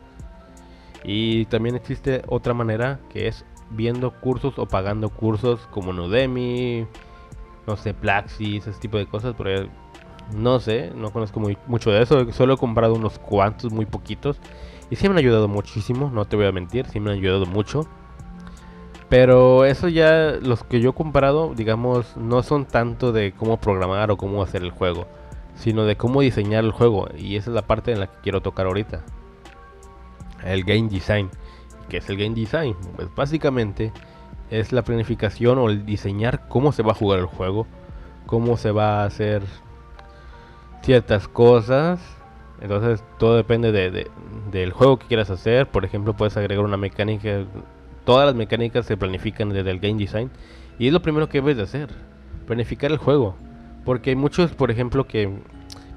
Y 1.03 1.45
también 1.45 1.75
existe 1.75 2.23
otra 2.27 2.53
manera 2.53 2.99
que 3.09 3.27
es 3.27 3.45
viendo 3.71 4.11
cursos 4.21 4.57
o 4.57 4.67
pagando 4.67 5.09
cursos 5.09 5.67
como 5.71 5.91
Udemy, 5.91 6.87
no 7.65 7.75
sé, 7.75 7.93
Plaxis, 7.93 8.65
ese 8.65 8.79
tipo 8.79 8.97
de 8.97 9.05
cosas, 9.05 9.35
pero 9.37 9.67
no 10.33 10.59
sé, 10.59 10.91
no 10.95 11.11
conozco 11.11 11.41
mucho 11.67 11.91
de 11.91 12.01
eso, 12.01 12.31
solo 12.31 12.55
he 12.55 12.57
comprado 12.57 12.93
unos 12.93 13.19
cuantos, 13.19 13.71
muy 13.71 13.85
poquitos, 13.85 14.39
y 14.89 14.95
sí 14.95 15.07
me 15.07 15.13
han 15.13 15.19
ayudado 15.19 15.47
muchísimo, 15.47 16.09
no 16.13 16.25
te 16.25 16.35
voy 16.35 16.45
a 16.45 16.51
mentir, 16.51 16.85
sí 16.87 16.99
me 16.99 17.11
han 17.11 17.17
ayudado 17.17 17.45
mucho. 17.45 17.87
Pero 19.09 19.63
eso 19.63 19.87
ya, 19.87 20.33
los 20.41 20.63
que 20.63 20.81
yo 20.81 20.89
he 20.89 20.93
comprado, 20.93 21.53
digamos, 21.55 22.17
no 22.17 22.43
son 22.43 22.65
tanto 22.65 23.13
de 23.13 23.31
cómo 23.31 23.57
programar 23.57 24.11
o 24.11 24.17
cómo 24.17 24.43
hacer 24.43 24.63
el 24.63 24.71
juego, 24.71 25.07
sino 25.55 25.85
de 25.85 25.95
cómo 25.95 26.21
diseñar 26.21 26.65
el 26.65 26.71
juego, 26.71 27.07
y 27.17 27.37
esa 27.37 27.49
es 27.51 27.55
la 27.55 27.61
parte 27.61 27.93
en 27.93 28.01
la 28.01 28.07
que 28.07 28.17
quiero 28.21 28.41
tocar 28.41 28.65
ahorita. 28.65 29.03
El 30.43 30.63
game 30.63 30.89
design. 30.89 31.29
¿Qué 31.89 31.97
es 31.97 32.09
el 32.09 32.17
game 32.17 32.35
design? 32.35 32.75
Pues 32.97 33.07
básicamente 33.15 33.93
es 34.49 34.71
la 34.71 34.83
planificación 34.83 35.57
o 35.57 35.69
el 35.69 35.85
diseñar 35.85 36.47
cómo 36.49 36.71
se 36.71 36.83
va 36.83 36.91
a 36.91 36.95
jugar 36.95 37.19
el 37.19 37.25
juego, 37.25 37.65
cómo 38.25 38.57
se 38.57 38.71
va 38.71 39.01
a 39.01 39.05
hacer 39.05 39.41
ciertas 40.81 41.27
cosas. 41.27 41.99
Entonces 42.61 43.03
todo 43.19 43.35
depende 43.35 43.71
de, 43.71 44.09
del 44.51 44.71
juego 44.71 44.97
que 44.97 45.07
quieras 45.07 45.29
hacer. 45.29 45.67
Por 45.67 45.85
ejemplo, 45.85 46.15
puedes 46.15 46.37
agregar 46.37 46.63
una 46.65 46.77
mecánica. 46.77 47.45
Todas 48.05 48.25
las 48.25 48.35
mecánicas 48.35 48.85
se 48.85 48.97
planifican 48.97 49.49
desde 49.49 49.71
el 49.71 49.79
game 49.79 49.99
design. 49.99 50.31
Y 50.79 50.87
es 50.87 50.93
lo 50.93 51.01
primero 51.01 51.29
que 51.29 51.39
debes 51.39 51.57
de 51.57 51.63
hacer. 51.63 51.89
Planificar 52.45 52.91
el 52.91 52.97
juego. 52.97 53.35
Porque 53.85 54.11
hay 54.11 54.15
muchos, 54.15 54.51
por 54.51 54.71
ejemplo, 54.71 55.07
que 55.07 55.31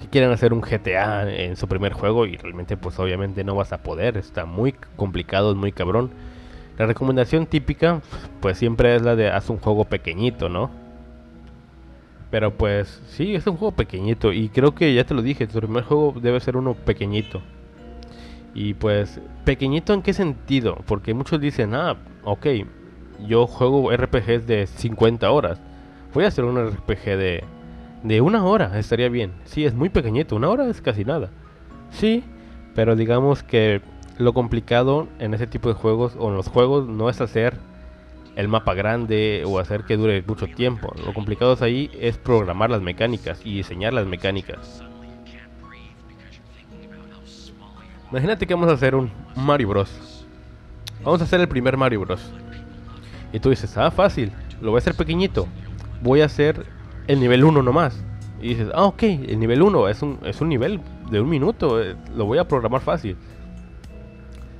que 0.00 0.08
quieren 0.08 0.30
hacer 0.30 0.52
un 0.52 0.60
GTA 0.60 1.30
en 1.30 1.56
su 1.56 1.68
primer 1.68 1.92
juego 1.92 2.26
y 2.26 2.36
realmente 2.36 2.76
pues 2.76 2.98
obviamente 2.98 3.44
no 3.44 3.54
vas 3.54 3.72
a 3.72 3.82
poder, 3.82 4.16
está 4.16 4.46
muy 4.46 4.72
complicado, 4.96 5.50
es 5.50 5.56
muy 5.56 5.72
cabrón. 5.72 6.10
La 6.78 6.86
recomendación 6.86 7.46
típica 7.46 8.00
pues 8.40 8.58
siempre 8.58 8.96
es 8.96 9.02
la 9.02 9.14
de 9.14 9.28
haz 9.28 9.50
un 9.50 9.58
juego 9.58 9.84
pequeñito, 9.84 10.48
¿no? 10.48 10.70
Pero 12.30 12.56
pues 12.56 13.02
sí, 13.08 13.34
es 13.34 13.46
un 13.46 13.56
juego 13.56 13.72
pequeñito 13.72 14.32
y 14.32 14.48
creo 14.48 14.74
que 14.74 14.94
ya 14.94 15.04
te 15.04 15.14
lo 15.14 15.22
dije, 15.22 15.46
tu 15.46 15.58
primer 15.58 15.84
juego 15.84 16.14
debe 16.20 16.40
ser 16.40 16.56
uno 16.56 16.74
pequeñito. 16.74 17.42
Y 18.54 18.74
pues, 18.74 19.20
pequeñito 19.44 19.94
en 19.94 20.02
qué 20.02 20.12
sentido? 20.12 20.78
Porque 20.86 21.14
muchos 21.14 21.40
dicen, 21.40 21.74
ah, 21.74 21.96
ok, 22.24 22.46
yo 23.26 23.46
juego 23.46 23.92
RPGs 23.92 24.46
de 24.46 24.66
50 24.66 25.30
horas. 25.30 25.60
Voy 26.14 26.24
a 26.24 26.28
hacer 26.28 26.44
un 26.44 26.58
RPG 26.58 27.04
de 27.04 27.44
de 28.02 28.20
una 28.20 28.44
hora 28.44 28.78
estaría 28.78 29.08
bien. 29.08 29.32
Sí, 29.44 29.64
es 29.64 29.74
muy 29.74 29.88
pequeñito, 29.88 30.36
una 30.36 30.48
hora 30.48 30.68
es 30.68 30.80
casi 30.80 31.04
nada. 31.04 31.30
Sí, 31.90 32.24
pero 32.74 32.96
digamos 32.96 33.42
que 33.42 33.82
lo 34.18 34.32
complicado 34.32 35.08
en 35.18 35.34
ese 35.34 35.46
tipo 35.46 35.68
de 35.68 35.74
juegos 35.74 36.14
o 36.18 36.28
en 36.28 36.36
los 36.36 36.48
juegos 36.48 36.86
no 36.86 37.08
es 37.08 37.20
hacer 37.20 37.58
el 38.36 38.48
mapa 38.48 38.74
grande 38.74 39.44
o 39.46 39.58
hacer 39.58 39.84
que 39.84 39.96
dure 39.96 40.22
mucho 40.26 40.46
tiempo. 40.46 40.92
Lo 41.04 41.12
complicado 41.12 41.54
es 41.54 41.62
ahí 41.62 41.90
es 41.98 42.18
programar 42.18 42.70
las 42.70 42.82
mecánicas 42.82 43.40
y 43.44 43.56
diseñar 43.56 43.92
las 43.92 44.06
mecánicas. 44.06 44.82
Imagínate 48.10 48.46
que 48.46 48.54
vamos 48.54 48.70
a 48.70 48.74
hacer 48.74 48.94
un 48.94 49.10
Mario 49.36 49.68
Bros. 49.68 50.26
Vamos 51.04 51.20
a 51.20 51.24
hacer 51.24 51.40
el 51.40 51.48
primer 51.48 51.76
Mario 51.76 52.00
Bros. 52.00 52.32
Y 53.32 53.38
tú 53.38 53.50
dices, 53.50 53.76
ah, 53.76 53.90
fácil, 53.90 54.32
lo 54.60 54.70
voy 54.70 54.78
a 54.78 54.80
hacer 54.80 54.94
pequeñito. 54.94 55.46
Voy 56.02 56.20
a 56.20 56.24
hacer 56.24 56.66
el 57.06 57.20
nivel 57.20 57.44
1 57.44 57.62
nomás. 57.62 58.02
Y 58.40 58.48
dices, 58.48 58.68
ah, 58.74 58.84
ok, 58.84 59.02
el 59.02 59.38
nivel 59.38 59.62
1 59.62 59.88
es 59.88 60.02
un, 60.02 60.18
es 60.24 60.40
un 60.40 60.48
nivel 60.48 60.80
de 61.10 61.20
un 61.20 61.28
minuto, 61.28 61.82
eh, 61.82 61.94
lo 62.16 62.24
voy 62.24 62.38
a 62.38 62.48
programar 62.48 62.80
fácil. 62.80 63.16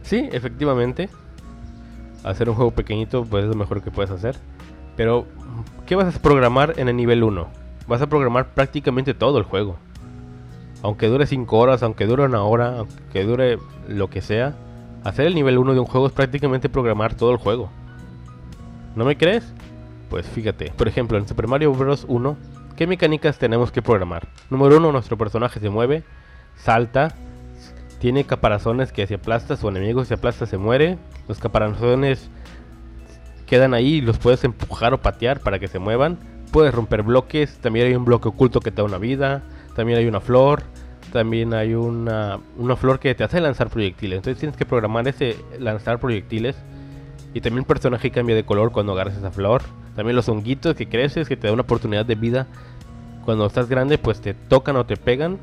Sí, 0.02 0.28
efectivamente. 0.32 1.08
Hacer 2.24 2.48
un 2.48 2.56
juego 2.56 2.70
pequeñito 2.70 3.24
pues 3.24 3.44
es 3.44 3.50
lo 3.50 3.56
mejor 3.56 3.82
que 3.82 3.90
puedes 3.90 4.10
hacer. 4.10 4.36
Pero, 4.96 5.26
¿qué 5.86 5.94
vas 5.94 6.14
a 6.14 6.18
programar 6.20 6.74
en 6.76 6.88
el 6.88 6.96
nivel 6.96 7.22
1? 7.22 7.48
Vas 7.86 8.02
a 8.02 8.08
programar 8.08 8.48
prácticamente 8.54 9.14
todo 9.14 9.38
el 9.38 9.44
juego. 9.44 9.76
Aunque 10.82 11.08
dure 11.08 11.26
5 11.26 11.58
horas, 11.58 11.82
aunque 11.82 12.06
dure 12.06 12.24
una 12.24 12.42
hora, 12.42 12.78
aunque 12.78 13.24
dure 13.24 13.58
lo 13.88 14.10
que 14.10 14.20
sea. 14.20 14.54
Hacer 15.04 15.26
el 15.26 15.34
nivel 15.34 15.58
1 15.58 15.74
de 15.74 15.80
un 15.80 15.86
juego 15.86 16.06
es 16.06 16.12
prácticamente 16.12 16.68
programar 16.68 17.14
todo 17.14 17.30
el 17.32 17.38
juego. 17.38 17.70
¿No 18.94 19.04
me 19.04 19.16
crees? 19.16 19.52
Pues 20.10 20.26
fíjate, 20.26 20.72
por 20.76 20.88
ejemplo, 20.88 21.16
en 21.16 21.26
Super 21.26 21.46
Mario 21.46 21.72
Bros. 21.72 22.04
1, 22.08 22.36
¿qué 22.76 22.86
mecánicas 22.86 23.38
tenemos 23.38 23.70
que 23.70 23.80
programar? 23.80 24.26
Número 24.50 24.76
1, 24.76 24.92
nuestro 24.92 25.16
personaje 25.16 25.60
se 25.60 25.70
mueve, 25.70 26.02
salta, 26.56 27.14
tiene 28.00 28.24
caparazones 28.24 28.92
que 28.92 29.06
si 29.06 29.14
aplasta 29.14 29.56
su 29.56 29.68
enemigo, 29.68 30.04
si 30.04 30.14
aplasta 30.14 30.46
se 30.46 30.56
muere. 30.56 30.98
Los 31.28 31.38
caparazones 31.38 32.30
quedan 33.46 33.74
ahí 33.74 33.96
y 33.96 34.00
los 34.00 34.18
puedes 34.18 34.42
empujar 34.42 34.94
o 34.94 35.02
patear 35.02 35.40
para 35.40 35.58
que 35.58 35.68
se 35.68 35.78
muevan. 35.78 36.18
Puedes 36.50 36.74
romper 36.74 37.02
bloques, 37.02 37.58
también 37.58 37.86
hay 37.86 37.94
un 37.94 38.06
bloque 38.06 38.28
oculto 38.28 38.60
que 38.60 38.70
te 38.70 38.78
da 38.78 38.84
una 38.84 38.96
vida, 38.96 39.42
también 39.76 39.98
hay 39.98 40.06
una 40.06 40.20
flor, 40.20 40.62
también 41.12 41.52
hay 41.52 41.74
una, 41.74 42.40
una 42.56 42.74
flor 42.74 43.00
que 43.00 43.14
te 43.14 43.22
hace 43.22 43.38
lanzar 43.38 43.68
proyectiles. 43.68 44.16
Entonces 44.16 44.40
tienes 44.40 44.56
que 44.56 44.64
programar 44.64 45.06
ese 45.06 45.36
lanzar 45.58 46.00
proyectiles. 46.00 46.56
Y 47.34 47.42
también 47.42 47.60
el 47.60 47.66
personaje 47.66 48.10
cambia 48.10 48.34
de 48.34 48.44
color 48.44 48.72
cuando 48.72 48.92
agarras 48.92 49.16
esa 49.16 49.30
flor. 49.30 49.62
También 49.94 50.16
los 50.16 50.28
honguitos 50.30 50.74
que 50.74 50.88
creces, 50.88 51.28
que 51.28 51.36
te 51.36 51.48
da 51.48 51.52
una 51.52 51.62
oportunidad 51.62 52.06
de 52.06 52.14
vida. 52.14 52.46
Cuando 53.26 53.44
estás 53.44 53.68
grande, 53.68 53.98
pues 53.98 54.22
te 54.22 54.32
tocan 54.32 54.76
o 54.76 54.86
te 54.86 54.96
pegan. 54.96 55.38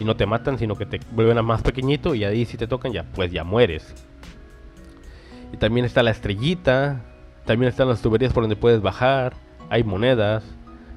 Y 0.00 0.04
no 0.04 0.16
te 0.16 0.26
matan, 0.26 0.58
sino 0.58 0.76
que 0.76 0.86
te 0.86 1.00
vuelven 1.12 1.38
a 1.38 1.42
más 1.42 1.62
pequeñito. 1.62 2.14
Y 2.14 2.24
ahí 2.24 2.44
si 2.44 2.56
te 2.56 2.66
tocan, 2.66 2.92
ya 2.92 3.04
pues 3.04 3.30
ya 3.30 3.44
mueres. 3.44 3.94
Y 5.52 5.56
también 5.56 5.86
está 5.86 6.02
la 6.02 6.10
estrellita. 6.10 7.00
También 7.44 7.68
están 7.68 7.88
las 7.88 8.02
tuberías 8.02 8.32
por 8.32 8.42
donde 8.42 8.56
puedes 8.56 8.80
bajar. 8.80 9.34
Hay 9.68 9.84
monedas. 9.84 10.44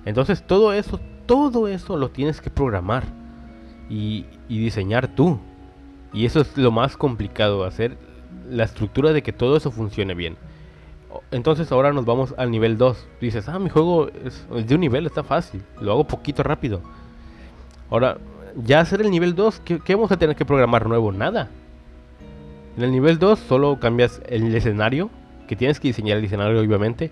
Entonces 0.06 0.46
todo 0.46 0.74
eso, 0.74 1.00
todo 1.26 1.68
eso 1.68 1.98
lo 1.98 2.10
tienes 2.10 2.42
que 2.42 2.50
programar. 2.50 3.04
Y, 3.90 4.26
y 4.48 4.60
diseñar 4.60 5.08
tú. 5.08 5.40
Y 6.14 6.26
eso 6.26 6.42
es 6.42 6.58
lo 6.58 6.72
más 6.72 6.96
complicado, 6.96 7.66
hacer 7.66 7.98
la 8.50 8.64
estructura 8.64 9.12
de 9.12 9.22
que 9.22 9.34
todo 9.34 9.58
eso 9.58 9.72
funcione 9.72 10.14
bien. 10.14 10.38
Entonces 11.32 11.72
ahora 11.72 11.94
nos 11.94 12.06
vamos 12.06 12.34
al 12.38 12.52
nivel 12.52 12.78
2. 12.78 13.08
Dices, 13.22 13.50
ah, 13.50 13.60
mi 13.60 13.70
juego 13.70 14.10
es 14.24 14.48
de 14.50 14.76
un 14.76 14.82
nivel, 14.82 15.06
está 15.06 15.24
fácil. 15.24 15.64
Lo 15.80 15.92
hago 15.92 16.06
poquito 16.06 16.44
rápido. 16.44 16.82
Ahora, 17.90 18.18
ya 18.64 18.80
hacer 18.80 19.02
el 19.02 19.12
nivel 19.12 19.36
2, 19.36 19.62
¿qué, 19.62 19.96
vamos 19.96 20.12
a 20.12 20.18
tener 20.18 20.36
que 20.36 20.46
programar 20.46 20.88
nuevo? 20.88 21.12
Nada. 21.12 21.50
En 22.78 22.84
el 22.84 22.92
nivel 22.92 23.20
2 23.20 23.40
solo 23.40 23.80
cambias 23.80 24.22
el 24.28 24.54
escenario, 24.56 25.10
que 25.48 25.56
tienes 25.56 25.80
que 25.80 25.90
diseñar 25.90 26.18
el 26.18 26.26
escenario 26.26 26.60
obviamente, 26.60 27.12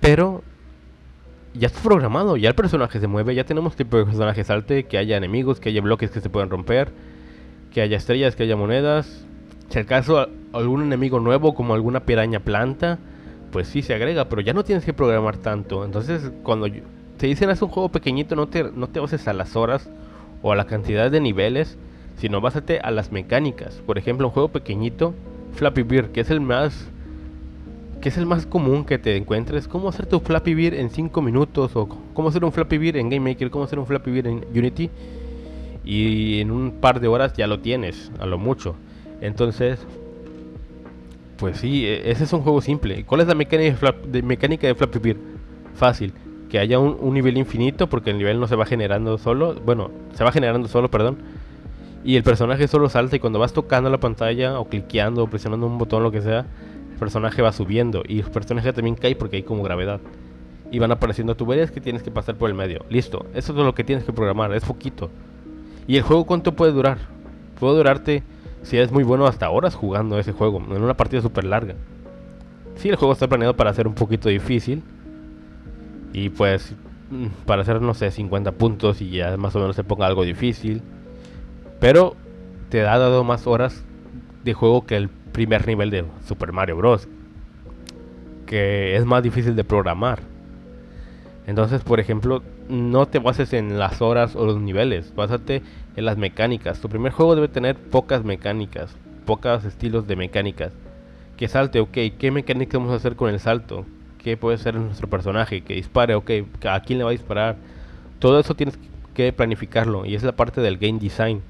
pero 0.00 0.42
ya 1.54 1.66
está 1.66 1.80
programado, 1.80 2.36
ya 2.36 2.48
el 2.48 2.54
personaje 2.54 3.00
se 3.00 3.06
mueve, 3.06 3.34
ya 3.34 3.44
tenemos 3.44 3.76
tipo 3.76 3.96
de 3.96 4.04
personaje 4.04 4.44
salte, 4.44 4.84
que 4.84 4.98
haya 4.98 5.16
enemigos, 5.16 5.60
que 5.60 5.70
haya 5.70 5.80
bloques 5.80 6.10
que 6.10 6.20
se 6.20 6.30
puedan 6.30 6.50
romper, 6.50 6.92
que 7.72 7.80
haya 7.82 7.96
estrellas, 7.96 8.36
que 8.36 8.44
haya 8.44 8.56
monedas. 8.56 9.26
Si 9.68 9.78
acaso 9.78 10.28
algún 10.52 10.82
enemigo 10.82 11.20
nuevo 11.20 11.54
como 11.54 11.74
alguna 11.74 12.00
piraña 12.00 12.40
planta, 12.40 12.98
pues 13.52 13.68
sí 13.68 13.82
se 13.82 13.94
agrega, 13.94 14.28
pero 14.28 14.42
ya 14.42 14.52
no 14.52 14.64
tienes 14.64 14.84
que 14.84 14.92
programar 14.92 15.38
tanto. 15.38 15.84
Entonces, 15.84 16.30
cuando 16.42 16.68
te 17.16 17.26
dicen 17.26 17.50
haz 17.50 17.62
un 17.62 17.68
juego 17.68 17.88
pequeñito, 17.88 18.36
no 18.36 18.48
te, 18.48 18.64
no 18.64 18.88
te 18.88 19.00
bases 19.00 19.26
a 19.28 19.32
las 19.32 19.56
horas 19.56 19.90
o 20.42 20.52
a 20.52 20.56
la 20.56 20.66
cantidad 20.66 21.10
de 21.10 21.20
niveles, 21.20 21.78
sino 22.16 22.40
básate 22.40 22.80
a 22.80 22.90
las 22.90 23.12
mecánicas. 23.12 23.82
Por 23.86 23.98
ejemplo, 23.98 24.26
un 24.26 24.32
juego 24.32 24.48
pequeñito, 24.48 25.14
Flappy 25.54 25.82
Bird, 25.82 26.12
que 26.12 26.20
es 26.20 26.30
el 26.30 26.40
más 26.40 26.90
que 28.00 28.08
es 28.08 28.16
el 28.16 28.24
más 28.24 28.46
común 28.46 28.86
que 28.86 28.98
te 28.98 29.14
encuentres, 29.16 29.68
cómo 29.68 29.90
hacer 29.90 30.06
tu 30.06 30.20
Flappy 30.20 30.54
Bird 30.54 30.74
en 30.74 30.88
5 30.88 31.20
minutos 31.20 31.76
o 31.76 31.86
cómo 32.14 32.30
hacer 32.30 32.44
un 32.44 32.52
Flappy 32.52 32.78
Bird 32.78 32.96
en 32.96 33.10
Game 33.10 33.28
Maker, 33.28 33.50
cómo 33.50 33.64
hacer 33.64 33.78
un 33.78 33.86
Flappy 33.86 34.10
Bird 34.10 34.26
en 34.26 34.46
Unity 34.54 34.88
y 35.84 36.40
en 36.40 36.50
un 36.50 36.72
par 36.80 37.00
de 37.00 37.08
horas 37.08 37.34
ya 37.34 37.46
lo 37.46 37.60
tienes, 37.60 38.10
a 38.18 38.24
lo 38.24 38.38
mucho. 38.38 38.74
Entonces, 39.20 39.86
pues 41.36 41.58
sí, 41.58 41.84
e, 41.84 42.10
ese 42.10 42.24
es 42.24 42.32
un 42.32 42.40
juego 42.40 42.60
simple. 42.62 43.04
¿Cuál 43.04 43.20
es 43.20 43.26
la 43.26 43.34
mecánica 43.34 43.92
de, 44.06 44.22
mecánica 44.22 44.66
de 44.66 44.74
Flappy 44.74 44.98
Bird? 44.98 45.18
Fácil. 45.74 46.14
Que 46.50 46.58
haya 46.58 46.78
un, 46.78 47.14
nivel 47.14 47.38
infinito 47.38 47.88
porque 47.88 48.10
el 48.10 48.18
nivel 48.18 48.40
no 48.40 48.48
se 48.48 48.56
va 48.56 48.66
generando 48.66 49.18
solo. 49.18 49.54
Bueno, 49.54 49.90
se 50.14 50.24
va 50.24 50.32
generando 50.32 50.68
solo, 50.68 50.90
perdón. 50.90 51.18
Y 52.02 52.16
el 52.16 52.22
personaje 52.22 52.66
solo 52.66 52.88
salta 52.88 53.16
y 53.16 53.20
cuando 53.20 53.38
vas 53.38 53.52
tocando 53.52 53.88
la 53.88 53.98
pantalla 53.98 54.58
o 54.58 54.66
cliqueando 54.66 55.24
o 55.24 55.26
presionando 55.28 55.66
un 55.66 55.78
botón, 55.78 56.02
lo 56.02 56.10
que 56.10 56.22
sea, 56.22 56.46
el 56.92 56.98
personaje 56.98 57.40
va 57.40 57.52
subiendo. 57.52 58.02
Y 58.06 58.20
el 58.20 58.30
personaje 58.30 58.72
también 58.72 58.96
cae 58.96 59.14
porque 59.14 59.36
hay 59.36 59.42
como 59.42 59.62
gravedad. 59.62 60.00
Y 60.72 60.78
van 60.78 60.90
apareciendo 60.90 61.36
tuberías 61.36 61.70
que 61.70 61.80
tienes 61.80 62.02
que 62.02 62.10
pasar 62.10 62.36
por 62.36 62.48
el 62.50 62.56
medio. 62.56 62.84
Listo. 62.90 63.26
Eso 63.34 63.52
es 63.52 63.58
lo 63.58 63.74
que 63.74 63.84
tienes 63.84 64.04
que 64.04 64.12
programar. 64.12 64.52
Es 64.52 64.64
poquito. 64.64 65.10
¿Y 65.86 65.96
el 65.96 66.02
juego 66.02 66.24
cuánto 66.24 66.52
puede 66.52 66.72
durar? 66.72 66.98
Puede 67.58 67.76
durarte 67.76 68.22
si 68.62 68.78
es 68.78 68.92
muy 68.92 69.04
bueno 69.04 69.26
hasta 69.26 69.50
horas 69.50 69.74
jugando 69.74 70.18
ese 70.18 70.32
juego, 70.32 70.58
en 70.58 70.82
una 70.82 70.94
partida 70.94 71.22
súper 71.22 71.44
larga. 71.44 71.74
Si 72.76 72.88
el 72.88 72.96
juego 72.96 73.12
está 73.12 73.28
planeado 73.28 73.56
para 73.56 73.72
ser 73.74 73.86
un 73.86 73.94
poquito 73.94 74.28
difícil. 74.28 74.82
Y 76.12 76.30
pues 76.30 76.74
para 77.44 77.62
hacer, 77.62 77.82
no 77.82 77.94
sé, 77.94 78.10
50 78.10 78.52
puntos 78.52 79.00
y 79.00 79.10
ya 79.10 79.36
más 79.36 79.54
o 79.56 79.58
menos 79.58 79.76
se 79.76 79.84
ponga 79.84 80.06
algo 80.06 80.24
difícil. 80.24 80.82
Pero 81.80 82.16
te 82.68 82.82
ha 82.82 82.98
dado 82.98 83.24
más 83.24 83.46
horas 83.46 83.84
de 84.44 84.54
juego 84.54 84.86
que 84.86 84.96
el 84.96 85.08
primer 85.08 85.66
nivel 85.66 85.90
de 85.90 86.04
Super 86.26 86.52
Mario 86.52 86.76
Bros. 86.76 87.08
Que 88.46 88.96
es 88.96 89.04
más 89.04 89.22
difícil 89.22 89.56
de 89.56 89.64
programar. 89.64 90.20
Entonces, 91.46 91.82
por 91.82 92.00
ejemplo, 92.00 92.42
no 92.68 93.06
te 93.06 93.18
bases 93.18 93.52
en 93.52 93.78
las 93.78 94.00
horas 94.00 94.36
o 94.36 94.46
los 94.46 94.60
niveles, 94.60 95.12
básate 95.14 95.62
en 95.96 96.04
las 96.04 96.16
mecánicas. 96.16 96.80
Tu 96.80 96.88
primer 96.88 97.12
juego 97.12 97.34
debe 97.34 97.48
tener 97.48 97.76
pocas 97.76 98.24
mecánicas, 98.24 98.94
pocos 99.26 99.64
estilos 99.64 100.06
de 100.06 100.16
mecánicas. 100.16 100.72
Que 101.36 101.48
salte, 101.48 101.80
ok, 101.80 101.96
¿qué 102.18 102.30
mecánica 102.30 102.78
vamos 102.78 102.92
a 102.92 102.96
hacer 102.96 103.16
con 103.16 103.30
el 103.30 103.40
salto? 103.40 103.84
¿Qué 104.22 104.36
puede 104.36 104.58
ser 104.58 104.74
nuestro 104.74 105.08
personaje? 105.08 105.62
Que 105.62 105.74
dispare, 105.74 106.14
ok, 106.14 106.30
¿a 106.68 106.80
quién 106.80 106.98
le 106.98 107.04
va 107.04 107.10
a 107.10 107.12
disparar? 107.12 107.56
Todo 108.18 108.38
eso 108.38 108.54
tienes 108.54 108.78
que 109.14 109.32
planificarlo 109.32 110.04
y 110.04 110.14
es 110.14 110.22
la 110.22 110.32
parte 110.32 110.60
del 110.60 110.78
game 110.78 110.98
design. 110.98 111.42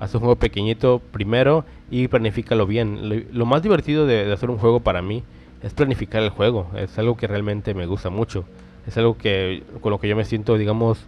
Haz 0.00 0.14
un 0.14 0.20
juego 0.20 0.36
pequeñito 0.36 1.00
primero 1.12 1.64
y 1.90 2.08
planifícalo 2.08 2.66
bien. 2.66 3.26
Lo, 3.30 3.46
más 3.46 3.62
divertido 3.62 4.06
de 4.06 4.32
hacer 4.32 4.50
un 4.50 4.58
juego 4.58 4.80
para 4.80 5.00
mí 5.00 5.22
es 5.62 5.74
planificar 5.74 6.22
el 6.22 6.30
juego. 6.30 6.70
Es 6.76 6.98
algo 6.98 7.16
que 7.16 7.28
realmente 7.28 7.72
me 7.74 7.86
gusta 7.86 8.10
mucho 8.10 8.44
es 8.86 8.96
algo 8.98 9.16
que 9.16 9.62
con 9.80 9.90
lo 9.90 10.00
que 10.00 10.08
yo 10.08 10.16
me 10.16 10.24
siento, 10.24 10.56
digamos, 10.56 10.98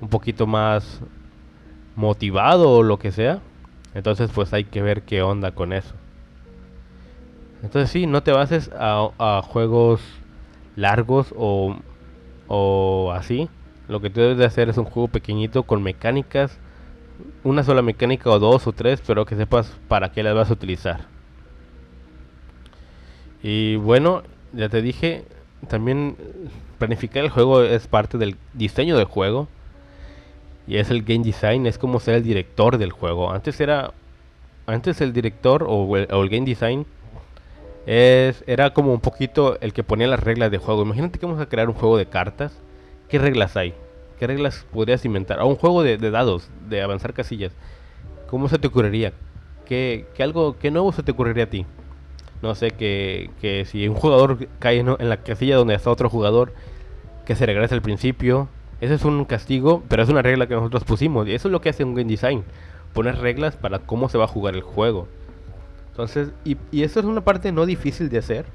un 0.00 0.08
poquito 0.08 0.46
más 0.46 1.00
motivado 1.96 2.70
o 2.70 2.82
lo 2.82 2.98
que 2.98 3.12
sea. 3.12 3.40
Entonces, 3.94 4.30
pues 4.32 4.52
hay 4.52 4.64
que 4.64 4.82
ver 4.82 5.02
qué 5.02 5.22
onda 5.22 5.50
con 5.52 5.72
eso. 5.72 5.94
Entonces, 7.62 7.90
sí, 7.90 8.06
no 8.06 8.22
te 8.22 8.32
bases 8.32 8.70
a, 8.74 9.42
juegos 9.44 10.00
largos 10.80 11.34
o, 11.36 11.76
o 12.48 13.12
así. 13.12 13.48
Lo 13.88 14.00
que 14.00 14.10
tú 14.10 14.20
debes 14.20 14.38
de 14.38 14.44
hacer 14.44 14.68
es 14.68 14.78
un 14.78 14.84
juego 14.84 15.08
pequeñito 15.08 15.64
con 15.64 15.82
mecánicas, 15.82 16.58
una 17.44 17.64
sola 17.64 17.82
mecánica 17.82 18.30
o 18.30 18.38
dos 18.38 18.66
o 18.66 18.72
tres, 18.72 19.02
pero 19.06 19.26
que 19.26 19.36
sepas 19.36 19.76
para 19.88 20.12
qué 20.12 20.22
las 20.22 20.34
vas 20.34 20.50
a 20.50 20.54
utilizar. 20.54 21.06
Y 23.42 23.76
bueno, 23.76 24.22
ya 24.52 24.68
te 24.68 24.82
dije, 24.82 25.24
también 25.68 26.16
planificar 26.78 27.24
el 27.24 27.30
juego 27.30 27.62
es 27.62 27.86
parte 27.86 28.18
del 28.18 28.36
diseño 28.54 28.96
del 28.96 29.06
juego. 29.06 29.48
Y 30.66 30.76
es 30.76 30.90
el 30.90 31.02
game 31.02 31.24
design, 31.24 31.66
es 31.66 31.78
como 31.78 32.00
ser 32.00 32.16
el 32.16 32.22
director 32.22 32.78
del 32.78 32.92
juego. 32.92 33.32
Antes 33.32 33.60
era. 33.60 33.92
Antes 34.66 35.00
el 35.00 35.12
director 35.12 35.64
o 35.66 35.96
el, 35.96 36.28
game 36.28 36.46
design 36.46 36.86
es, 37.86 38.44
era 38.46 38.72
como 38.72 38.92
un 38.92 39.00
poquito 39.00 39.58
el 39.60 39.72
que 39.72 39.82
ponía 39.82 40.06
las 40.06 40.20
reglas 40.20 40.50
de 40.50 40.58
juego. 40.58 40.82
Imagínate 40.82 41.18
que 41.18 41.26
vamos 41.26 41.40
a 41.40 41.46
crear 41.46 41.68
un 41.68 41.74
juego 41.74 41.96
de 41.96 42.06
cartas. 42.06 42.52
¿Qué 43.08 43.18
reglas 43.18 43.56
hay? 43.56 43.74
¿Qué 44.18 44.26
reglas 44.26 44.66
podrías 44.72 45.04
inventar? 45.04 45.40
O 45.40 45.46
un 45.46 45.56
juego 45.56 45.82
de, 45.82 45.96
dados, 45.98 46.48
de 46.68 46.82
avanzar 46.82 47.14
casillas. 47.14 47.52
¿Cómo 48.28 48.48
se 48.48 48.58
te 48.58 48.68
ocurriría? 48.68 49.12
¿Qué, 49.66 50.06
qué 50.14 50.22
algo, 50.22 50.56
¿Qué 50.58 50.70
nuevo 50.70 50.92
se 50.92 51.02
te 51.02 51.12
ocurriría 51.12 51.44
a 51.44 51.50
ti? 51.50 51.66
no 52.42 52.54
sé, 52.54 52.70
que, 52.70 53.30
que 53.40 53.64
si 53.66 53.86
un 53.86 53.94
jugador 53.94 54.48
cae 54.58 54.78
en 54.78 55.08
la 55.08 55.18
casilla 55.18 55.56
donde 55.56 55.74
está 55.74 55.90
otro 55.90 56.08
jugador, 56.08 56.54
que 57.24 57.36
se 57.36 57.46
regrese 57.46 57.74
al 57.74 57.82
principio. 57.82 58.48
Ese 58.80 58.94
es 58.94 59.04
un 59.04 59.24
castigo, 59.26 59.82
pero 59.88 60.02
es 60.02 60.08
una 60.08 60.22
regla 60.22 60.46
que 60.46 60.54
nosotros 60.54 60.84
pusimos. 60.84 61.28
Y 61.28 61.34
eso 61.34 61.48
es 61.48 61.52
lo 61.52 61.60
que 61.60 61.68
hace 61.68 61.84
un 61.84 61.94
game 61.94 62.10
design. 62.10 62.44
Poner 62.94 63.18
reglas 63.18 63.56
para 63.56 63.80
cómo 63.80 64.08
se 64.08 64.16
va 64.16 64.24
a 64.24 64.28
jugar 64.28 64.54
el 64.54 64.62
juego. 64.62 65.06
Entonces, 66.00 66.32
y, 66.44 66.56
y 66.72 66.82
eso 66.82 67.00
es 67.00 67.06
una 67.06 67.20
parte 67.20 67.52
no 67.52 67.66
difícil 67.66 68.08
de 68.08 68.18
hacer. 68.18 68.46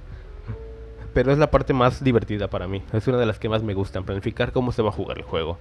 Pero 1.14 1.32
es 1.32 1.38
la 1.38 1.50
parte 1.50 1.74
más 1.74 2.04
divertida 2.04 2.50
para 2.50 2.68
mí. 2.68 2.82
Es 2.92 3.08
una 3.08 3.18
de 3.18 3.26
las 3.26 3.40
que 3.40 3.48
más 3.48 3.64
me 3.64 3.74
gustan. 3.74 4.04
Planificar 4.04 4.52
cómo 4.52 4.72
se 4.72 4.82
va 4.82 4.90
a 4.90 4.92
jugar 4.92 5.18
el 5.18 5.24
juego. 5.24 5.58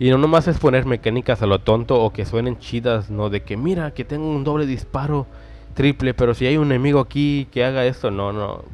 Y 0.00 0.10
no 0.10 0.18
nomás 0.18 0.48
es 0.48 0.58
poner 0.58 0.86
mecánicas 0.86 1.42
a 1.42 1.46
lo 1.46 1.60
tonto 1.60 2.02
o 2.02 2.12
que 2.12 2.24
suenen 2.24 2.58
chidas, 2.58 3.10
no 3.10 3.28
de 3.28 3.42
que 3.42 3.56
mira 3.56 3.92
que 3.92 4.04
tengo 4.04 4.28
un 4.30 4.44
doble 4.44 4.66
disparo 4.66 5.26
triple, 5.74 6.14
pero 6.14 6.34
si 6.34 6.46
hay 6.46 6.56
un 6.56 6.66
enemigo 6.66 7.00
aquí 7.00 7.46
que 7.52 7.64
haga 7.64 7.84
esto, 7.84 8.10
no, 8.10 8.32
no. 8.32 8.64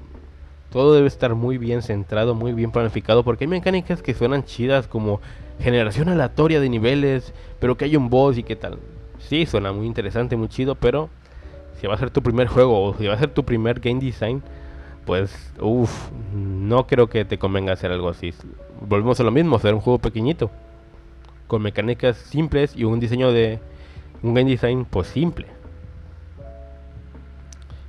Todo 0.70 0.94
debe 0.94 1.09
estar 1.09 1.35
muy 1.35 1.59
bien 1.59 1.83
centrado, 1.83 2.35
muy 2.35 2.53
bien 2.53 2.70
planificado, 2.70 3.25
porque 3.25 3.44
hay 3.44 3.49
mecánicas 3.49 4.03
que 4.03 4.14
suenan 4.14 4.44
chidas 4.44 4.87
como 4.87 5.20
generación 5.61 6.09
aleatoria 6.09 6.61
de 6.61 6.68
niveles, 6.68 7.35
pero 7.59 7.77
que 7.77 7.87
hay 7.87 7.96
un 7.96 8.09
boss 8.09 8.38
y 8.38 8.42
qué 8.42 8.55
tal. 8.55 8.79
Sí, 9.18 9.46
suena 9.46 9.72
muy 9.72 9.87
interesante, 9.87 10.37
muy 10.37 10.49
chido, 10.49 10.77
pero 10.77 11.11
si 11.81 11.87
va 11.87 11.95
a 11.95 11.99
ser 11.99 12.11
tu 12.11 12.23
primer 12.23 12.49
juego 12.49 12.83
o 12.83 12.95
si 12.95 13.07
va 13.07 13.15
a 13.15 13.19
ser 13.19 13.31
tu 13.31 13.45
primer 13.45 13.81
game 13.81 14.01
design, 14.01 14.43
pues, 15.05 15.53
uff, 15.61 16.11
no 16.35 16.87
creo 16.87 17.09
que 17.09 17.25
te 17.25 17.39
convenga 17.39 17.73
hacer 17.73 17.93
algo 17.93 18.09
así. 18.09 18.35
Volvemos 18.81 19.21
a 19.21 19.23
lo 19.23 19.31
mismo, 19.31 19.57
hacer 19.57 19.75
un 19.75 19.81
juego 19.81 19.99
pequeñito, 19.99 20.51
con 21.47 21.62
mecánicas 21.62 22.17
simples 22.17 22.75
y 22.75 22.85
un 22.85 22.99
diseño 22.99 23.33
de 23.33 23.61
un 24.23 24.35
game 24.35 24.51
design 24.51 24.85
pues 24.85 25.07
simple. 25.07 25.47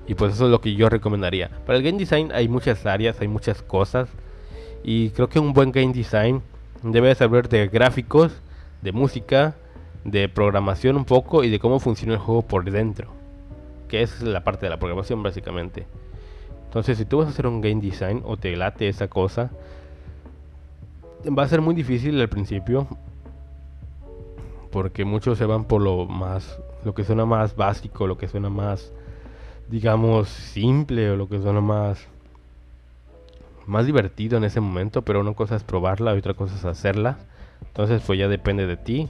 Y 0.07 0.13
pues 0.13 0.35
eso 0.35 0.45
es 0.45 0.51
lo 0.51 0.61
que 0.61 0.75
yo 0.75 0.89
recomendaría. 0.89 1.49
Para 1.65 1.77
el 1.77 1.83
game 1.83 1.97
design 1.97 2.31
hay 2.31 2.47
muchas 2.47 2.85
áreas, 2.85 3.19
hay 3.19 3.27
muchas 3.27 3.61
cosas. 3.61 4.09
Y 4.83 5.09
creo 5.09 5.27
que 5.27 5.39
un 5.39 5.53
buen 5.53 5.71
game 5.71 5.91
design 5.91 6.41
debe 6.81 7.13
saber 7.15 7.49
de 7.49 7.67
gráficos, 7.67 8.31
de 8.81 8.91
música, 8.91 9.55
de 10.05 10.29
programación 10.29 10.95
un 10.95 11.03
poco 11.03 11.43
y 11.43 11.49
de 11.49 11.59
cómo 11.59 11.79
funciona 11.79 12.13
el 12.13 12.19
juego 12.19 12.43
por 12.43 12.63
dentro. 12.69 13.16
Que 13.87 14.01
es 14.01 14.21
la 14.21 14.43
parte 14.43 14.65
de 14.65 14.69
la 14.69 14.77
programación 14.77 15.23
básicamente. 15.23 15.85
Entonces 16.65 16.97
si 16.97 17.05
tú 17.05 17.19
vas 17.19 17.27
a 17.27 17.29
hacer 17.31 17.47
un 17.47 17.61
game 17.61 17.81
design 17.81 18.21
o 18.25 18.37
te 18.37 18.55
late 18.55 18.89
esa 18.89 19.07
cosa, 19.07 19.51
va 21.27 21.43
a 21.43 21.47
ser 21.47 21.61
muy 21.61 21.75
difícil 21.75 22.19
al 22.19 22.29
principio. 22.29 22.87
Porque 24.71 25.05
muchos 25.05 25.37
se 25.37 25.45
van 25.45 25.63
por 25.63 25.81
lo 25.81 26.05
más, 26.05 26.59
lo 26.83 26.93
que 26.93 27.03
suena 27.03 27.25
más 27.25 27.55
básico, 27.55 28.05
lo 28.05 28.17
que 28.17 28.27
suena 28.27 28.49
más 28.49 28.91
digamos, 29.69 30.29
simple 30.29 31.11
o 31.11 31.15
lo 31.15 31.27
que 31.27 31.39
suena 31.39 31.61
más, 31.61 32.05
más 33.65 33.85
divertido 33.85 34.37
en 34.37 34.45
ese 34.45 34.59
momento, 34.59 35.01
pero 35.01 35.19
una 35.19 35.33
cosa 35.33 35.55
es 35.55 35.63
probarla 35.63 36.15
y 36.15 36.19
otra 36.19 36.33
cosa 36.33 36.55
es 36.55 36.65
hacerla. 36.65 37.17
Entonces, 37.67 38.01
pues 38.05 38.19
ya 38.19 38.27
depende 38.27 38.65
de 38.65 38.77
ti. 38.77 39.09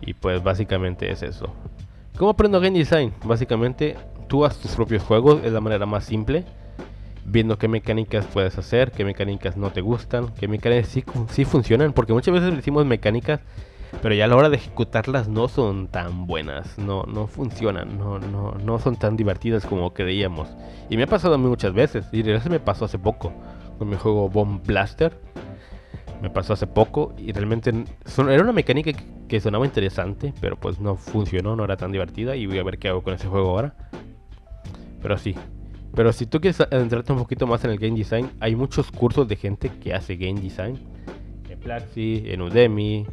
Y 0.00 0.14
pues 0.14 0.42
básicamente 0.42 1.10
es 1.10 1.22
eso. 1.22 1.52
¿Cómo 2.16 2.30
aprendo 2.30 2.60
game 2.60 2.78
design? 2.78 3.12
Básicamente, 3.24 3.96
tú 4.28 4.44
haces 4.44 4.60
tus 4.60 4.72
propios 4.72 5.02
juegos, 5.02 5.40
es 5.44 5.52
la 5.52 5.60
manera 5.60 5.86
más 5.86 6.04
simple. 6.04 6.44
Viendo 7.24 7.56
qué 7.56 7.68
mecánicas 7.68 8.26
puedes 8.26 8.58
hacer, 8.58 8.90
qué 8.92 9.04
mecánicas 9.04 9.56
no 9.56 9.70
te 9.70 9.80
gustan, 9.80 10.28
qué 10.38 10.48
mecánicas 10.48 10.88
sí, 11.30 11.44
funcionan. 11.44 11.92
Porque 11.92 12.12
muchas 12.12 12.34
veces 12.34 12.54
decimos 12.54 12.84
mecánicas 12.86 13.40
pero 14.00 14.14
ya 14.14 14.24
a 14.24 14.28
la 14.28 14.36
hora 14.36 14.48
de 14.48 14.56
ejecutarlas 14.56 15.28
no 15.28 15.48
son 15.48 15.86
tan 15.86 16.26
buenas, 16.26 16.78
no, 16.78 17.02
no 17.02 17.26
funcionan, 17.26 17.98
no, 17.98 18.18
no, 18.18 18.52
no 18.52 18.78
son 18.78 18.96
tan 18.96 19.16
divertidas 19.16 19.66
como 19.66 19.92
creíamos. 19.92 20.48
Y 20.88 20.96
me 20.96 21.02
ha 21.02 21.06
pasado 21.06 21.34
a 21.34 21.38
mí 21.38 21.46
muchas 21.46 21.74
veces, 21.74 22.06
y 22.10 22.28
eso 22.28 22.48
me 22.48 22.58
pasó 22.58 22.86
hace 22.86 22.98
poco 22.98 23.32
con 23.78 23.90
mi 23.90 23.96
juego 23.96 24.28
Bomb 24.30 24.64
Blaster. 24.64 25.12
Me 26.22 26.30
pasó 26.30 26.52
hace 26.52 26.68
poco 26.68 27.14
y 27.18 27.32
realmente 27.32 27.72
era 28.16 28.42
una 28.42 28.52
mecánica 28.52 28.92
que, 29.26 29.40
sonaba 29.40 29.66
interesante, 29.66 30.32
pero 30.40 30.56
pues 30.56 30.78
no 30.78 30.94
funcionó, 30.94 31.56
no 31.56 31.64
era 31.64 31.76
tan 31.76 31.90
divertida 31.90 32.36
y 32.36 32.46
voy 32.46 32.60
a 32.60 32.62
ver 32.62 32.78
qué 32.78 32.88
hago 32.88 33.02
con 33.02 33.14
ese 33.14 33.26
juego 33.26 33.50
ahora. 33.50 33.74
Pero 35.02 35.18
sí, 35.18 35.34
pero 35.96 36.12
si 36.12 36.26
tú 36.26 36.40
quieres 36.40 36.60
adentrarte 36.60 37.12
un 37.12 37.18
poquito 37.18 37.48
más 37.48 37.64
en 37.64 37.72
el 37.72 37.78
game 37.78 37.98
design, 37.98 38.30
hay 38.38 38.54
muchos 38.54 38.92
cursos 38.92 39.26
de 39.26 39.34
gente 39.34 39.68
que 39.82 39.94
hace 39.94 40.14
game 40.14 40.40
design. 40.40 40.78
En 41.50 41.58
Platzi, 41.58 42.22
en 42.26 42.40
Udemy, 42.40 43.04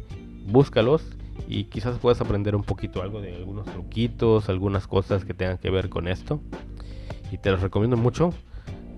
búscalos 0.46 1.02
y 1.48 1.64
quizás 1.64 1.98
puedas 1.98 2.20
aprender 2.20 2.54
un 2.54 2.62
poquito 2.62 3.02
algo 3.02 3.20
de 3.20 3.34
algunos 3.34 3.66
truquitos, 3.66 4.48
algunas 4.48 4.86
cosas 4.86 5.24
que 5.24 5.34
tengan 5.34 5.58
que 5.58 5.68
ver 5.68 5.88
con 5.88 6.06
esto. 6.06 6.40
Y 7.32 7.38
te 7.38 7.50
los 7.50 7.60
recomiendo 7.60 7.96
mucho. 7.96 8.32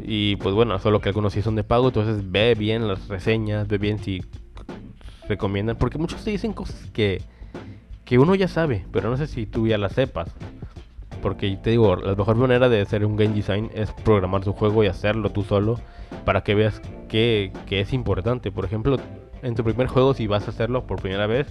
Y 0.00 0.36
pues 0.36 0.54
bueno, 0.54 0.78
solo 0.78 1.00
que 1.00 1.08
algunos 1.08 1.32
sí 1.32 1.42
son 1.42 1.54
de 1.54 1.64
pago, 1.64 1.88
entonces 1.88 2.30
ve 2.30 2.54
bien 2.54 2.88
las 2.88 3.08
reseñas, 3.08 3.68
ve 3.68 3.78
bien 3.78 3.98
si 3.98 4.22
recomiendan, 5.28 5.76
porque 5.76 5.98
muchos 5.98 6.24
te 6.24 6.30
dicen 6.30 6.52
cosas 6.52 6.90
que, 6.92 7.22
que 8.04 8.18
uno 8.18 8.34
ya 8.34 8.48
sabe, 8.48 8.84
pero 8.92 9.10
no 9.10 9.16
sé 9.16 9.26
si 9.26 9.46
tú 9.46 9.66
ya 9.66 9.78
las 9.78 9.92
sepas. 9.92 10.28
Porque 11.20 11.56
te 11.56 11.70
digo, 11.70 11.94
la 11.94 12.16
mejor 12.16 12.34
manera 12.34 12.68
de 12.68 12.80
hacer 12.80 13.06
un 13.06 13.16
game 13.16 13.34
design 13.34 13.70
es 13.74 13.92
programar 13.92 14.42
tu 14.42 14.52
juego 14.52 14.82
y 14.82 14.88
hacerlo 14.88 15.30
tú 15.30 15.44
solo 15.44 15.78
para 16.24 16.42
que 16.42 16.56
veas 16.56 16.80
que, 17.08 17.52
que 17.66 17.80
es 17.80 17.92
importante. 17.92 18.50
Por 18.50 18.64
ejemplo, 18.64 18.96
en 19.42 19.54
tu 19.54 19.62
primer 19.62 19.86
juego, 19.86 20.14
si 20.14 20.26
vas 20.26 20.48
a 20.48 20.50
hacerlo 20.50 20.84
por 20.84 21.00
primera 21.00 21.28
vez, 21.28 21.46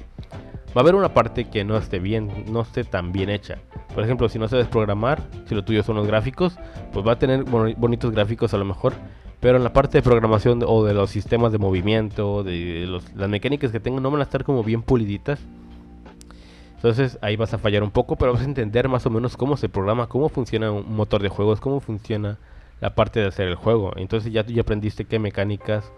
va 0.75 0.79
a 0.79 0.79
haber 0.81 0.95
una 0.95 1.13
parte 1.13 1.45
que 1.45 1.63
no 1.63 1.77
esté 1.77 1.99
bien, 1.99 2.45
no 2.49 2.61
esté 2.61 2.83
tan 2.83 3.11
bien 3.11 3.29
hecha. 3.29 3.59
Por 3.93 4.03
ejemplo, 4.03 4.29
si 4.29 4.39
no 4.39 4.47
sabes 4.47 4.67
programar, 4.67 5.21
si 5.45 5.55
lo 5.55 5.63
tuyo 5.63 5.83
son 5.83 5.97
los 5.97 6.07
gráficos, 6.07 6.57
pues 6.93 7.05
va 7.05 7.13
a 7.13 7.19
tener 7.19 7.43
bonitos 7.43 8.11
gráficos 8.11 8.53
a 8.53 8.57
lo 8.57 8.65
mejor, 8.65 8.93
pero 9.39 9.57
en 9.57 9.63
la 9.63 9.73
parte 9.73 9.97
de 9.97 10.01
programación 10.01 10.63
o 10.65 10.85
de 10.85 10.93
los 10.93 11.09
sistemas 11.09 11.51
de 11.51 11.57
movimiento, 11.57 12.43
de 12.43 12.87
las 13.15 13.29
mecánicas 13.29 13.71
que 13.71 13.79
tengan, 13.79 14.03
no 14.03 14.11
van 14.11 14.21
a 14.21 14.23
estar 14.23 14.43
como 14.43 14.63
bien 14.63 14.81
puliditas. 14.81 15.39
Entonces 16.75 17.19
ahí 17.21 17.35
vas 17.35 17.53
a 17.53 17.57
fallar 17.57 17.83
un 17.83 17.91
poco, 17.91 18.15
pero 18.15 18.33
vas 18.33 18.41
a 18.41 18.45
entender 18.45 18.87
más 18.87 19.05
o 19.05 19.09
menos 19.09 19.37
cómo 19.37 19.57
se 19.57 19.69
programa, 19.69 20.07
cómo 20.07 20.29
funciona 20.29 20.71
un 20.71 20.95
motor 20.95 21.21
de 21.21 21.29
juegos, 21.29 21.59
cómo 21.59 21.79
funciona 21.79 22.39
la 22.79 22.95
parte 22.95 23.19
de 23.19 23.27
hacer 23.27 23.47
el 23.47 23.55
juego. 23.55 23.91
Entonces 23.97 24.31
ya 24.33 24.43
tú 24.43 24.53
ya 24.53 24.61
aprendiste 24.61 25.05
qué 25.05 25.19
mecánicas 25.19 25.91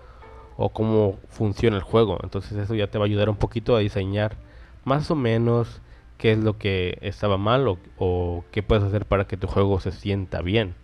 o 0.58 0.70
cómo 0.70 1.18
funciona 1.30 1.78
el 1.78 1.84
juego. 1.84 2.18
Entonces 2.24 2.58
eso 2.58 2.76
ya 2.76 2.88
te 2.88 2.98
va 2.98 3.06
a 3.06 3.08
ayudar 3.08 3.30
un 3.30 3.38
poquito 3.38 3.76
a 3.76 3.80
diseñar 3.80 4.36
más 4.86 5.10
o 5.12 5.16
menos 5.16 5.82
qué 6.18 6.32
es 6.32 6.38
lo 6.38 6.58
que 6.58 6.98
estaba 7.02 7.38
mal 7.38 7.78
o, 7.98 8.46
qué 8.52 8.64
puedes 8.64 8.84
hacer 8.84 9.06
para 9.06 9.26
que 9.26 9.38
tu 9.38 9.48
juego 9.48 9.80
se 9.80 9.92
sienta 9.92 10.42
bien. 10.42 10.76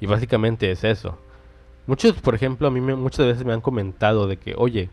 Y 0.00 0.06
básicamente 0.06 0.70
es 0.70 0.84
eso. 0.84 1.18
Muchos, 1.86 2.14
por 2.14 2.34
ejemplo, 2.34 2.68
a 2.68 2.70
mí 2.70 2.80
muchas 2.80 3.26
veces 3.26 3.44
me 3.44 3.52
han 3.52 3.60
comentado 3.60 4.26
de 4.26 4.36
que, 4.36 4.54
oye, 4.56 4.90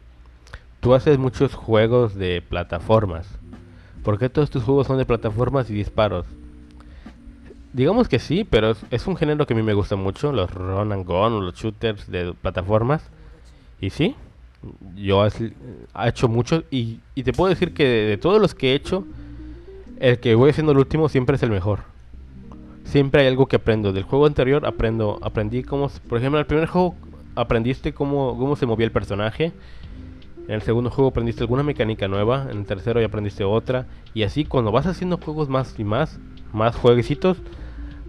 tú 0.80 0.94
haces 0.94 1.18
muchos 1.18 1.54
juegos 1.54 2.16
de 2.16 2.42
plataformas. 2.42 3.28
¿Por 4.04 4.18
qué 4.18 4.30
todos 4.30 4.50
tus 4.50 4.64
juegos 4.64 4.88
son 4.88 4.98
de 4.98 5.06
plataformas 5.06 5.70
y 5.70 5.74
disparos? 5.74 6.26
Digamos 7.74 8.08
que 8.08 8.20
sí, 8.20 8.44
pero 8.44 8.76
es, 8.90 9.06
un 9.06 9.16
género 9.16 9.46
que 9.46 9.54
a 9.54 9.58
mí 9.58 9.62
me 9.62 9.74
gusta 9.74 9.96
mucho, 9.96 10.32
los 10.32 10.52
run 10.52 10.92
and 10.92 11.06
gun, 11.06 11.46
los 11.46 11.56
shooters 11.56 12.10
de 12.10 12.34
plataformas. 12.34 13.04
Y 13.80 13.92
sí, 13.92 14.16
yo 14.96 15.26
he 15.26 15.30
hecho 16.08 16.28
mucho 16.28 16.64
y, 16.72 17.00
te 17.16 17.34
puedo 17.34 17.50
decir 17.50 17.74
que 17.74 17.86
de, 17.86 18.18
todos 18.18 18.42
los 18.42 18.56
que 18.56 18.72
he 18.72 18.76
hecho, 18.76 19.06
el 20.00 20.20
que 20.20 20.36
voy 20.36 20.50
haciendo 20.50 20.72
el 20.72 20.80
último 20.80 21.10
siempre 21.10 21.36
es 21.36 21.44
el 21.44 21.52
mejor. 21.52 21.82
Siempre 22.84 23.22
hay 23.22 23.28
algo 23.28 23.48
que 23.48 23.58
aprendo. 23.58 23.92
Del 23.94 24.04
juego 24.04 24.26
anterior 24.26 24.66
aprendo, 24.66 25.20
aprendí 25.22 25.64
cómo, 25.64 25.90
por 26.08 26.20
ejemplo, 26.20 26.40
en 26.40 26.42
el 26.42 26.48
primer 26.48 26.68
juego 26.68 26.96
aprendiste 27.36 27.94
cómo, 27.94 28.38
cómo 28.38 28.56
se 28.56 28.66
movía 28.66 28.86
el 28.86 28.92
personaje. 28.92 29.52
En 30.48 30.56
el 30.56 30.62
segundo 30.62 30.90
juego 30.90 31.10
aprendiste 31.10 31.44
alguna 31.44 31.64
mecánica 31.64 32.08
nueva. 32.08 32.48
En 32.50 32.60
el 32.60 32.66
tercero 32.66 33.02
ya 33.02 33.08
aprendiste 33.08 33.44
otra. 33.44 33.88
Y 34.14 34.24
así 34.24 34.46
cuando 34.46 34.72
vas 34.72 34.88
haciendo 34.88 35.18
juegos 35.18 35.50
más 35.50 35.78
y 35.78 35.84
más, 35.84 36.20
más 36.54 36.76
jueguecitos, 36.76 37.38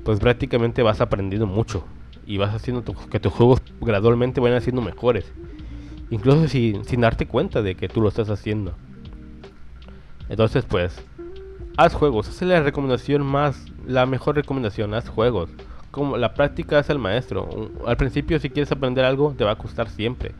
pues 0.04 0.20
prácticamente 0.20 0.82
vas 0.82 1.00
aprendiendo 1.00 1.46
mucho 1.46 1.84
y 2.28 2.36
vas 2.36 2.54
haciendo 2.54 2.84
que 3.10 3.18
tus 3.18 3.32
juegos 3.32 3.60
gradualmente 3.80 4.40
vayan 4.40 4.60
siendo 4.60 4.82
mejores. 4.82 5.32
Incluso 6.10 6.48
sin, 6.48 6.84
sin 6.84 7.00
darte 7.00 7.26
cuenta 7.26 7.62
de 7.62 7.74
que 7.74 7.88
tú 7.88 8.00
lo 8.00 8.08
estás 8.08 8.30
haciendo. 8.30 8.74
Entonces, 10.28 10.64
pues, 10.64 11.02
haz 11.76 11.94
juegos. 11.94 12.28
Esa 12.28 12.44
es 12.44 12.50
la 12.50 12.62
recomendación 12.62 13.24
más, 13.24 13.66
la 13.86 14.06
mejor 14.06 14.36
recomendación. 14.36 14.94
Haz 14.94 15.08
juegos. 15.08 15.50
Como 15.90 16.16
la 16.16 16.34
práctica 16.34 16.78
es 16.78 16.90
el 16.90 16.98
maestro. 16.98 17.48
Al 17.86 17.96
principio, 17.96 18.38
si 18.38 18.50
quieres 18.50 18.70
aprender 18.72 19.04
algo, 19.04 19.34
te 19.36 19.44
va 19.44 19.52
a 19.52 19.58
costar 19.58 19.88
siempre. 19.88 20.32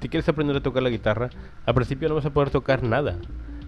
Si 0.00 0.08
quieres 0.08 0.28
aprender 0.28 0.56
a 0.56 0.62
tocar 0.62 0.82
la 0.82 0.90
guitarra, 0.90 1.30
al 1.64 1.74
principio 1.74 2.08
no 2.08 2.16
vas 2.16 2.26
a 2.26 2.32
poder 2.32 2.50
tocar 2.50 2.82
nada. 2.82 3.16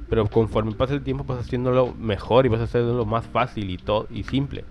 Pero 0.09 0.27
conforme 0.27 0.73
pasa 0.73 0.94
el 0.94 1.03
tiempo, 1.03 1.25
vas 1.25 1.40
haciéndolo 1.40 1.94
mejor 1.94 2.47
y 2.47 2.49
vas 2.49 2.61
a 2.61 2.64
hacerlo 2.64 3.05
más 3.05 3.27
fácil 3.27 3.71
y, 3.71 3.77
todo 3.77 4.07
y 4.11 4.25
simple. 4.25 4.64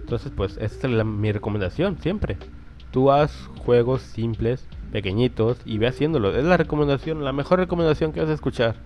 Entonces, 0.00 0.32
pues, 0.34 0.56
esta 0.56 0.88
es 0.88 1.04
mi 1.04 1.32
recomendación 1.32 1.98
siempre. 2.00 2.38
Tú 2.90 3.10
haz 3.10 3.32
juegos 3.58 4.02
simples, 4.02 4.66
pequeñitos 4.92 5.58
y 5.64 5.78
ve 5.78 5.88
haciéndolo. 5.88 6.36
Es 6.36 6.44
la 6.44 6.56
recomendación, 6.56 7.24
la 7.24 7.32
mejor 7.32 7.58
recomendación 7.58 8.12
que 8.12 8.20
vas 8.20 8.30
a 8.30 8.34
escuchar. 8.34 8.76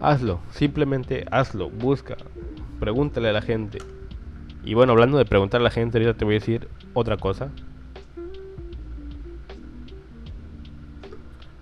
Hazlo, 0.00 0.40
simplemente 0.50 1.24
hazlo, 1.30 1.70
busca, 1.70 2.16
pregúntale 2.80 3.28
a 3.28 3.32
la 3.32 3.42
gente. 3.42 3.78
Y 4.64 4.74
bueno, 4.74 4.92
hablando 4.92 5.18
de 5.18 5.24
preguntar 5.24 5.60
a 5.60 5.64
la 5.64 5.70
gente, 5.70 5.98
ahorita 5.98 6.14
te 6.14 6.24
voy 6.24 6.34
a 6.34 6.38
decir 6.38 6.68
otra 6.94 7.16
cosa. 7.16 7.50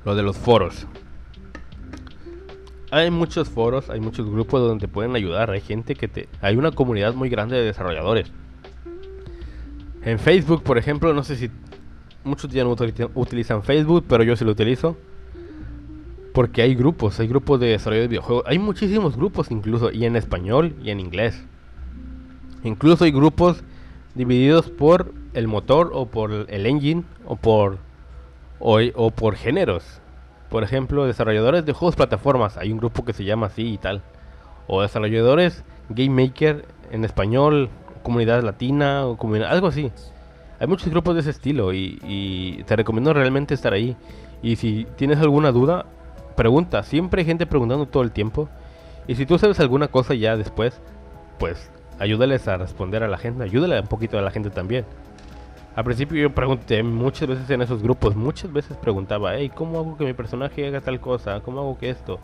Lo 0.05 0.15
de 0.15 0.23
los 0.23 0.37
foros. 0.37 0.87
Hay 2.91 3.11
muchos 3.11 3.49
foros, 3.49 3.89
hay 3.91 4.01
muchos 4.01 4.29
grupos 4.29 4.61
donde 4.61 4.87
te 4.87 4.93
pueden 4.93 5.17
ayudar. 5.17 5.51
Hay 5.51 5.61
gente 5.61 5.95
que 5.95 6.09
te. 6.09 6.29
Hay 6.41 6.57
una 6.57 6.73
comunidad 6.73 7.15
muy 7.15 7.29
grande 7.29 7.57
de 7.57 7.65
desarrolladores. 7.65 8.31
En 10.03 10.19
Facebook, 10.19 10.63
por 10.63 10.79
ejemplo, 10.79 11.15
no 11.15 11.23
sé 11.23 11.37
si 11.37 11.51
muchos 12.25 12.51
ya 12.51 12.65
no 12.65 12.77
utilizan 13.15 13.63
Facebook, 13.63 14.05
pero 14.09 14.23
yo 14.25 14.37
sí 14.37 14.45
lo 14.45 14.53
utilizo. 14.53 14.97
Porque 16.33 16.63
hay 16.63 16.75
grupos, 16.75 17.21
hay 17.21 17.29
grupos 17.29 17.61
de 17.61 17.67
desarrollo 17.69 18.03
de 18.03 18.09
videojuegos. 18.09 18.45
Hay 18.47 18.59
muchísimos 18.59 19.17
grupos 19.17 19.51
incluso, 19.51 19.91
y 19.91 20.07
en 20.07 20.17
español 20.17 20.75
y 20.83 20.91
en 20.91 21.01
inglés. 21.01 21.45
Incluso 22.65 23.05
hay 23.05 23.13
grupos 23.13 23.63
divididos 24.15 24.71
por 24.71 25.13
el 25.35 25.49
motor 25.49 25.91
o 25.95 26.07
por 26.07 26.47
el 26.49 26.67
engine 26.67 27.05
o 27.27 27.37
por, 27.37 27.79
o, 28.61 29.11
por 29.11 29.37
géneros. 29.37 30.01
Por 30.49 30.63
ejemplo, 30.63 31.07
desarrolladores 31.07 31.67
de 31.67 31.73
juegos 31.73 31.97
plataformas. 31.97 32.57
Hay 32.57 32.73
un 32.73 32.79
grupo 32.79 33.05
que 33.05 33.13
se 33.13 33.25
llama 33.25 33.47
así 33.47 33.73
y 33.73 33.79
tal. 33.79 34.03
O 34.69 34.83
desarrolladores 34.83 35.65
Game 35.89 36.25
Maker 36.25 36.65
en 36.91 37.05
español, 37.05 37.69
comunidad 38.03 38.43
latina 38.43 39.07
o 39.07 39.17
comunidad, 39.17 39.51
algo 39.51 39.67
así. 39.67 39.91
Hay 40.63 40.69
muchos 40.69 40.91
grupos 40.91 41.15
de 41.15 41.23
ese 41.23 41.31
estilo 41.31 41.73
y, 41.73 41.99
y 42.05 42.63
te 42.63 42.77
recomiendo 42.77 43.13
realmente 43.13 43.53
estar 43.53 43.73
ahí. 43.73 43.97
Y 44.45 44.55
si 44.55 44.87
tienes 44.95 45.19
alguna 45.19 45.51
duda, 45.51 45.87
pregunta. 46.37 46.85
Siempre 46.85 47.23
hay 47.23 47.27
gente 47.27 47.47
preguntando 47.47 47.87
todo 47.87 48.05
el 48.05 48.13
tiempo. 48.13 48.49
Y 49.09 49.17
si 49.17 49.27
tú 49.27 49.37
sabes 49.39 49.59
alguna 49.59 49.89
cosa 49.89 50.15
ya 50.15 50.37
después, 50.37 50.81
pues 51.41 51.69
ayúdales 51.99 52.47
a 52.47 52.59
responder 52.59 53.03
a 53.03 53.09
la 53.09 53.19
gente. 53.19 53.43
Ayúdale 53.43 53.81
un 53.81 53.89
poquito 53.89 54.17
a 54.17 54.23
la 54.23 54.31
gente 54.31 54.51
también. 54.51 54.85
Al 55.75 55.83
principio 55.83 56.23
yo 56.23 56.33
pregunté 56.33 56.81
muchas 56.85 57.29
veces 57.29 57.51
en 57.51 57.63
esos 57.63 57.83
grupos, 57.83 58.15
muchas 58.15 58.53
veces 58.53 58.77
preguntaba, 58.77 59.35
hey, 59.35 59.51
¿cómo 59.53 59.81
hago 59.81 59.97
que 59.97 60.05
mi 60.05 60.13
personaje 60.13 60.69
haga 60.69 60.81
tal 60.81 61.01
cosa? 61.01 61.41
¿Cómo 61.41 61.59
hago 61.59 61.77
que 61.77 61.91
esto? 61.91 62.21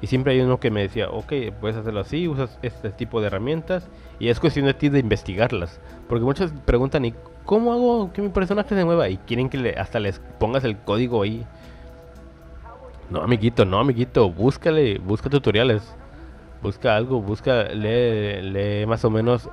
Y 0.00 0.06
siempre 0.06 0.34
hay 0.34 0.40
uno 0.42 0.60
que 0.60 0.70
me 0.70 0.82
decía, 0.82 1.10
ok, 1.10 1.32
puedes 1.60 1.76
hacerlo 1.76 2.00
así, 2.00 2.28
usas 2.28 2.56
este 2.62 2.90
tipo 2.90 3.20
de 3.20 3.26
herramientas 3.26 3.88
y 4.20 4.28
es 4.28 4.38
cuestión 4.38 4.66
de 4.66 4.74
ti 4.74 4.90
de 4.90 5.00
investigarlas. 5.00 5.80
Porque 6.08 6.24
muchos 6.24 6.52
preguntan, 6.64 7.04
¿y 7.04 7.14
cómo 7.44 7.72
hago 7.72 8.12
que 8.12 8.22
mi 8.22 8.28
personaje 8.28 8.74
se 8.74 8.84
mueva? 8.84 9.08
Y 9.08 9.16
quieren 9.18 9.48
que 9.48 9.58
le, 9.58 9.74
hasta 9.74 10.00
les 10.00 10.20
pongas 10.38 10.64
el 10.64 10.78
código 10.78 11.22
ahí 11.22 11.46
no, 13.10 13.22
amiguito, 13.22 13.64
no, 13.64 13.80
amiguito, 13.80 14.30
búscale, 14.30 14.98
busca 14.98 15.28
tutoriales. 15.28 15.82
Busca 16.62 16.94
algo, 16.94 17.20
busca, 17.20 17.64
lee, 17.64 18.40
lee 18.42 18.86
más 18.86 19.04
o 19.04 19.10
menos 19.10 19.48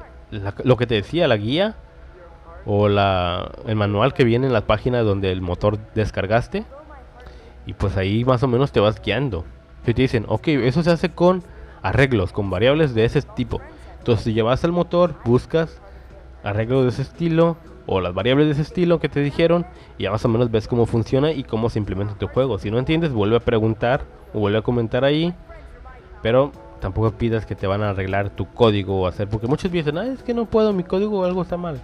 lo 0.64 0.78
que 0.78 0.86
te 0.86 0.96
decía, 0.96 1.28
la 1.28 1.38
guía 1.38 1.76
o 2.66 2.90
la, 2.90 3.52
el 3.66 3.76
manual 3.76 4.14
que 4.14 4.26
viene 4.26 4.46
en 4.46 4.54
la 4.54 4.68
página 4.68 5.02
donde 5.02 5.32
el 5.32 5.42
motor 5.42 5.80
descargaste. 5.96 6.66
Y 7.66 7.74
pues 7.74 7.98
ahí 7.98 8.24
más 8.26 8.44
o 8.44 8.48
menos 8.48 8.72
te 8.72 8.80
vas 8.80 9.02
guiando. 9.02 9.46
Si 9.86 9.94
te 9.94 10.04
dicen, 10.04 10.26
ok, 10.28 10.50
eso 10.50 10.84
se 10.84 10.92
hace 10.92 11.10
con 11.10 11.44
arreglos, 11.82 12.34
con 12.34 12.50
variables 12.50 12.94
de 12.94 13.06
ese 13.06 13.22
tipo. 13.24 13.60
Entonces 13.98 14.26
si 14.26 14.34
llevas 14.34 14.64
al 14.64 14.72
motor, 14.72 15.16
buscas 15.26 15.82
arreglos 16.44 16.84
de 16.84 16.90
ese 16.90 17.02
estilo, 17.02 17.58
o 17.88 18.02
las 18.02 18.14
variables 18.14 18.48
de 18.48 18.54
ese 18.54 18.62
estilo 18.62 19.00
que 19.00 19.10
te 19.10 19.22
dijeron 19.22 19.66
y 19.98 20.04
ya 20.04 20.12
más 20.12 20.24
o 20.26 20.30
menos 20.30 20.52
ves 20.52 20.68
cómo 20.68 20.86
funciona 20.86 21.32
y 21.32 21.44
cómo 21.44 21.70
se 21.70 21.80
implementa 21.80 22.16
tu 22.16 22.28
juego. 22.28 22.60
Si 22.60 22.70
no 22.70 22.78
entiendes, 22.78 23.14
vuelve 23.14 23.38
a 23.38 23.40
preguntar 23.40 24.02
o 24.34 24.40
vuelve 24.40 24.60
a 24.60 24.62
comentar 24.62 25.04
ahí, 25.06 25.34
pero 26.22 26.52
tampoco 26.80 27.12
pidas 27.12 27.46
que 27.46 27.56
te 27.56 27.66
van 27.66 27.82
a 27.82 27.90
arreglar 27.90 28.30
tu 28.30 28.46
código 28.46 29.02
o 29.02 29.08
hacer, 29.08 29.28
porque 29.28 29.48
muchos 29.48 29.72
dicen, 29.72 29.98
ah, 29.98 30.06
es 30.06 30.22
que 30.22 30.34
no 30.34 30.46
puedo, 30.46 30.74
mi 30.74 30.84
código 30.84 31.22
o 31.22 31.24
algo 31.24 31.42
está 31.42 31.58
mal. 31.58 31.82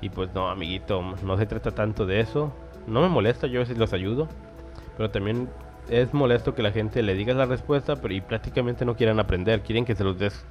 Y 0.00 0.08
pues 0.08 0.32
no, 0.34 0.48
amiguito, 0.48 1.02
no 1.22 1.36
se 1.36 1.46
trata 1.46 1.70
tanto 1.72 2.06
de 2.06 2.20
eso. 2.20 2.52
No 2.86 3.02
me 3.02 3.08
molesta, 3.08 3.46
yo 3.46 3.60
a 3.60 3.62
veces 3.62 3.76
los 3.76 3.92
ayudo, 3.92 4.26
pero 4.96 5.10
también 5.10 5.48
es 5.90 6.14
molesto 6.14 6.54
que 6.54 6.62
la 6.62 6.72
gente 6.72 7.02
le 7.02 7.14
diga 7.14 7.34
la 7.34 7.44
respuesta, 7.44 7.96
pero 7.96 8.14
y 8.14 8.20
prácticamente 8.20 8.84
no 8.84 8.96
quieran 8.96 9.20
aprender, 9.20 9.60
quieren 9.60 9.84
que 9.84 9.94
se 9.94 10.04
los 10.04 10.18
des 10.18 10.44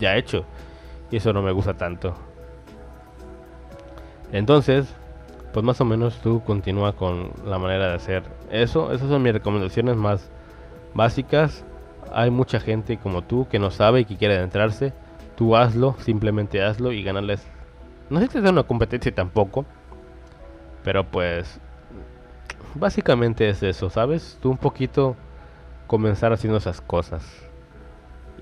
ya 0.00 0.16
hecho. 0.16 0.44
Y 1.10 1.16
eso 1.16 1.32
no 1.32 1.42
me 1.42 1.52
gusta 1.52 1.74
tanto. 1.74 2.14
Entonces, 4.32 4.94
pues 5.52 5.64
más 5.64 5.80
o 5.80 5.84
menos 5.84 6.18
tú 6.20 6.42
continúa 6.44 6.92
con 6.94 7.32
la 7.44 7.58
manera 7.58 7.88
de 7.88 7.94
hacer 7.94 8.22
eso. 8.50 8.92
Esas 8.92 9.08
son 9.08 9.22
mis 9.22 9.32
recomendaciones 9.32 9.96
más 9.96 10.30
básicas. 10.94 11.64
Hay 12.12 12.30
mucha 12.30 12.60
gente 12.60 12.98
como 12.98 13.22
tú 13.22 13.48
que 13.48 13.58
no 13.58 13.70
sabe 13.70 14.00
y 14.00 14.04
que 14.04 14.16
quiere 14.16 14.36
adentrarse. 14.36 14.92
Tú 15.36 15.56
hazlo, 15.56 15.96
simplemente 16.00 16.62
hazlo 16.62 16.92
y 16.92 17.02
ganarles. 17.02 17.46
No 18.10 18.20
sé 18.20 18.28
si 18.28 18.38
es 18.38 18.50
una 18.50 18.62
competencia 18.62 19.14
tampoco. 19.14 19.64
Pero 20.84 21.04
pues 21.04 21.60
básicamente 22.74 23.48
es 23.48 23.62
eso, 23.62 23.90
¿sabes? 23.90 24.38
Tú 24.40 24.50
un 24.50 24.58
poquito 24.58 25.16
comenzar 25.86 26.32
haciendo 26.32 26.58
esas 26.58 26.80
cosas. 26.80 27.24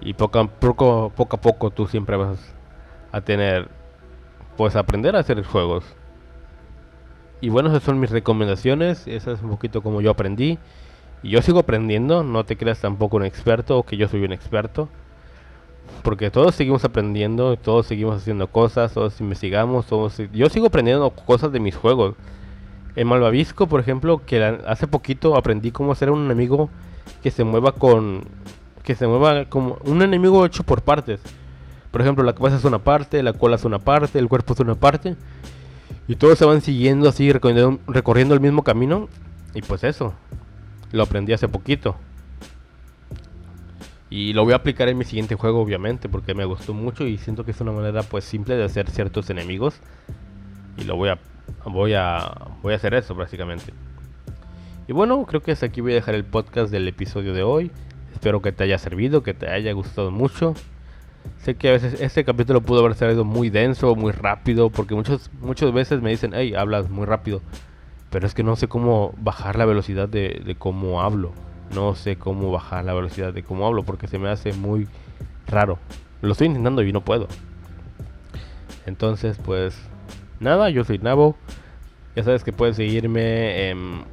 Y 0.01 0.15
poco 0.15 0.39
a 0.39 0.47
poco, 0.47 1.13
poco, 1.15 1.37
a 1.37 1.41
poco 1.41 1.71
tú 1.71 1.87
siempre 1.87 2.17
vas 2.17 2.55
a 3.13 3.21
tener 3.21 3.69
pues 4.57 4.77
aprender 4.77 5.17
a 5.17 5.21
hacer 5.21 5.43
juegos. 5.45 5.85
Y 7.41 7.49
bueno, 7.51 7.69
esas 7.69 7.83
son 7.83 8.01
mis 8.01 8.11
recomendaciones, 8.11 9.07
esa 9.07 9.33
es 9.33 9.43
un 9.43 9.51
poquito 9.51 9.83
como 9.83 10.01
yo 10.01 10.11
aprendí. 10.11 10.59
Y 11.23 11.31
yo 11.31 11.43
sigo 11.43 11.61
aprendiendo, 11.61 12.23
no 12.23 12.45
te 12.45 12.57
creas 12.57 12.81
tampoco 12.81 13.17
un 13.17 13.25
experto 13.25 13.79
o 13.79 13.83
que 13.83 13.97
yo 13.97 14.09
soy 14.09 14.25
un 14.25 14.33
experto. 14.33 14.89
Porque 16.03 16.31
todos 16.31 16.55
seguimos 16.55 16.85
aprendiendo, 16.85 17.57
todos 17.57 17.87
seguimos 17.87 18.17
haciendo 18.17 18.49
cosas, 18.49 18.93
todos 18.93 19.21
investigamos, 19.21 19.87
todos... 19.87 20.21
Yo 20.33 20.49
sigo 20.49 20.67
aprendiendo 20.67 21.11
cosas 21.11 21.53
de 21.53 21.61
mis 21.61 21.77
juegos. 21.77 22.15
En 22.97 23.07
Malvavisco, 23.07 23.67
por 23.67 23.81
ejemplo, 23.81 24.23
que 24.25 24.43
hace 24.67 24.87
poquito 24.87 25.37
aprendí 25.37 25.71
cómo 25.71 25.93
hacer 25.93 26.11
un 26.11 26.25
enemigo 26.25 26.71
que 27.23 27.31
se 27.31 27.45
mueva 27.45 27.73
con... 27.73 28.25
Que 28.83 28.95
se 28.95 29.07
mueva 29.07 29.45
como 29.47 29.79
un 29.85 30.03
enemigo 30.03 30.47
hecho 30.47 30.63
por 30.63 30.83
partes. 30.83 31.21
Por 31.97 32.03
ejemplo, 32.03 32.25
la 32.25 32.35
cabeza 32.35 32.59
es 32.59 32.65
una 32.67 32.81
parte, 32.81 33.23
la 33.23 33.33
cola 33.33 33.57
es 33.57 33.65
una 33.65 33.79
parte, 33.79 34.19
el 34.19 34.29
cuerpo 34.29 34.53
es 34.53 34.61
una 34.61 34.75
parte. 34.75 35.17
Y 36.07 36.17
todos 36.17 36.37
se 36.37 36.45
van 36.45 36.61
siguiendo 36.61 37.09
así, 37.09 37.33
recorriendo, 37.33 38.35
el 38.35 38.41
mismo 38.41 38.65
camino. 38.65 39.09
Y 39.55 39.63
pues 39.63 39.83
eso, 39.83 40.13
lo 40.93 41.05
aprendí 41.05 41.33
hace 41.33 41.49
poquito. 41.49 41.97
Y 44.11 44.35
lo 44.35 44.45
voy 44.45 44.53
a 44.53 44.57
aplicar 44.57 44.91
en 44.91 44.99
mi 44.99 45.07
siguiente 45.07 45.37
juego, 45.37 45.63
obviamente, 45.63 46.11
porque 46.11 46.35
me 46.35 46.45
gustó 46.45 46.75
mucho 46.75 47.07
y 47.07 47.17
siento 47.17 47.47
que 47.47 47.53
es 47.53 47.61
una 47.63 47.73
manera 47.73 48.03
pues 48.03 48.25
simple 48.25 48.57
de 48.57 48.65
hacer 48.65 48.91
ciertos 48.91 49.31
enemigos. 49.31 49.81
Y 50.77 50.85
lo 50.85 50.97
voy 50.97 51.09
a 51.09 51.19
voy 51.65 51.95
a 51.95 52.31
voy 52.61 52.75
a 52.75 52.77
hacer 52.77 52.93
eso 52.93 53.15
básicamente. 53.15 53.73
Y 54.87 54.93
bueno, 54.93 55.25
creo 55.25 55.41
que 55.41 55.53
hasta 55.53 55.65
aquí 55.65 55.81
voy 55.81 55.93
a 55.93 55.95
dejar 55.95 56.15
el 56.15 56.27
podcast 56.27 56.71
del 56.71 56.87
episodio 56.89 57.33
de 57.33 57.43
hoy. 57.43 57.71
Espero 58.13 58.43
que 58.43 58.53
te 58.53 58.65
haya 58.65 58.77
servido, 58.77 59.23
que 59.23 59.33
te 59.33 59.49
haya 59.49 59.73
gustado 59.73 60.11
mucho. 60.11 60.53
Sé 61.39 61.55
que 61.55 61.69
a 61.69 61.73
veces 61.73 62.01
este 62.01 62.25
capítulo 62.25 62.61
pudo 62.61 62.81
haber 62.81 62.95
salido 62.95 63.25
muy 63.25 63.51
denso, 63.51 63.95
muy 63.95 64.13
rápido, 64.13 64.71
porque 64.71 64.95
muchos, 64.95 65.31
muchas 65.41 65.73
veces 65.73 66.03
me 66.03 66.11
dicen, 66.11 66.33
hey, 66.35 66.55
hablas 66.55 66.91
muy 66.91 67.07
rápido. 67.07 67.41
Pero 68.11 68.27
es 68.27 68.35
que 68.35 68.43
no 68.43 68.57
sé 68.57 68.69
cómo 68.69 69.15
bajar 69.19 69.57
la 69.57 69.65
velocidad 69.65 70.09
de, 70.09 70.57
cómo 70.59 71.03
hablo. 71.03 71.33
No 71.75 71.95
sé 71.95 72.17
cómo 72.17 72.51
bajar 72.51 72.85
la 72.85 72.95
velocidad 72.95 73.33
de 73.33 73.43
cómo 73.43 73.67
hablo, 73.67 73.83
porque 73.83 74.09
se 74.09 74.19
me 74.19 74.29
hace 74.29 74.53
muy 74.53 74.89
raro. 75.47 75.79
Lo 76.23 76.33
estoy 76.33 76.49
intentando 76.49 76.83
y 76.83 76.93
no 76.93 77.03
puedo. 77.03 77.29
Entonces, 78.87 79.39
pues, 79.45 79.79
nada, 80.41 80.71
yo 80.71 80.85
soy 80.85 80.99
Nabo. 80.99 81.37
Ya 82.15 82.25
sabes 82.25 82.45
que 82.45 82.53
puedes 82.53 82.77
seguirme 82.77 83.69
en 83.69 84.05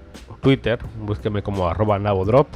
Twitter, 0.41 0.79
búsqueme 0.99 1.41
como 1.41 1.67
arroba 1.69 1.97
NaboDrop. 1.99 2.47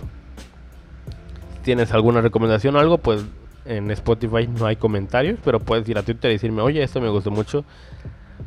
Si 1.54 1.60
tienes 1.64 1.94
alguna 1.94 2.22
recomendación 2.22 2.76
o 2.76 2.80
algo, 2.80 2.98
pues 2.98 3.26
en 3.68 3.92
Spotify 3.92 4.48
no 4.48 4.66
hay 4.66 4.76
comentarios, 4.76 5.40
pero 5.44 5.60
puedes 5.60 5.88
ir 5.90 5.98
a 5.98 6.04
Twitter 6.04 6.32
y 6.32 6.36
decirme, 6.36 6.62
oye, 6.62 6.82
esto 6.82 7.02
me 7.02 7.10
gustó 7.10 7.32
mucho, 7.32 7.66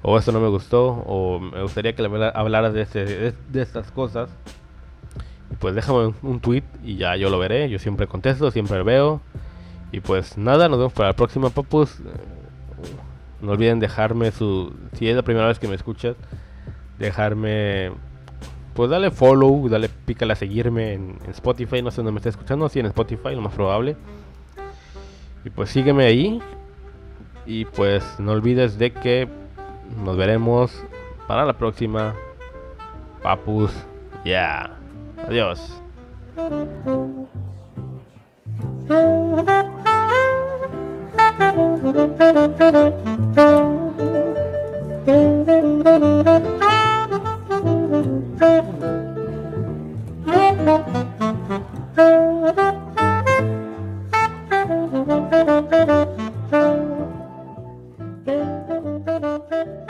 o 0.03 0.19
esto 0.19 0.33
no 0.33 0.41
me 0.41 0.49
gustó, 0.49 0.89
o 0.89 1.41
me 1.41 1.63
gustaría 1.63 1.95
que 1.95 2.03
hablaras 2.35 2.73
de, 2.73 2.83
este, 2.83 3.05
de, 3.05 3.63
estas 3.63 3.91
cosas. 3.91 4.31
Pues 5.59 5.75
déjame 5.75 6.15
un 6.23 6.41
tweet 6.41 6.63
y 6.83 6.97
ya 6.97 7.17
yo 7.17 7.29
lo 7.29 7.39
veré. 7.39 7.69
Yo 7.69 7.79
siempre 7.79 8.07
contesto, 8.07 8.51
siempre 8.51 8.83
veo. 8.83 9.21
Y 9.93 10.01
pues 10.01 10.39
nada, 10.39 10.69
nos 10.69 10.79
vemos 10.79 10.93
para 10.93 11.09
la 11.09 11.17
próxima, 11.17 11.51
papus. 11.51 11.99
No 13.41 13.53
olviden 13.53 13.81
dejarme 13.81 14.31
su. 14.31 14.73
Si 14.93 15.09
es 15.09 15.17
la 15.17 15.23
primera 15.23 15.49
vez 15.49 15.59
que 15.59 15.69
me 15.69 15.75
escuchas, 15.75 16.17
dejarme. 16.99 17.91
Pues 18.75 18.89
dale 18.89 19.11
follow, 19.11 19.69
dale 19.69 19.89
pícale 19.89 20.33
a 20.33 20.37
seguirme 20.37 20.95
en, 20.95 21.19
en 21.25 21.31
Spotify. 21.33 21.83
No 21.83 21.91
sé 21.91 21.97
dónde 21.97 22.13
me 22.13 22.19
está 22.19 22.29
escuchando, 22.29 22.69
si 22.69 22.79
en 22.79 22.87
Spotify, 22.87 23.35
lo 23.35 23.43
más 23.43 23.53
probable. 23.53 23.97
Y 25.45 25.51
pues 25.51 25.71
sígueme 25.71 26.05
ahí. 26.05 26.41
Y 27.47 27.65
pues 27.65 28.05
no 28.19 28.33
olvides 28.33 28.79
de 28.79 28.93
que 28.93 29.29
nos 30.05 30.17
veremos 30.17 30.73
para 31.27 31.45
la 31.45 31.55
próxima. 31.55 32.15
Papus, 33.23 33.73
ya. 34.25 34.25
Yeah. 34.25 34.77
Adiós. 35.27 35.81
Thank 55.11 55.35
you. 58.29 59.90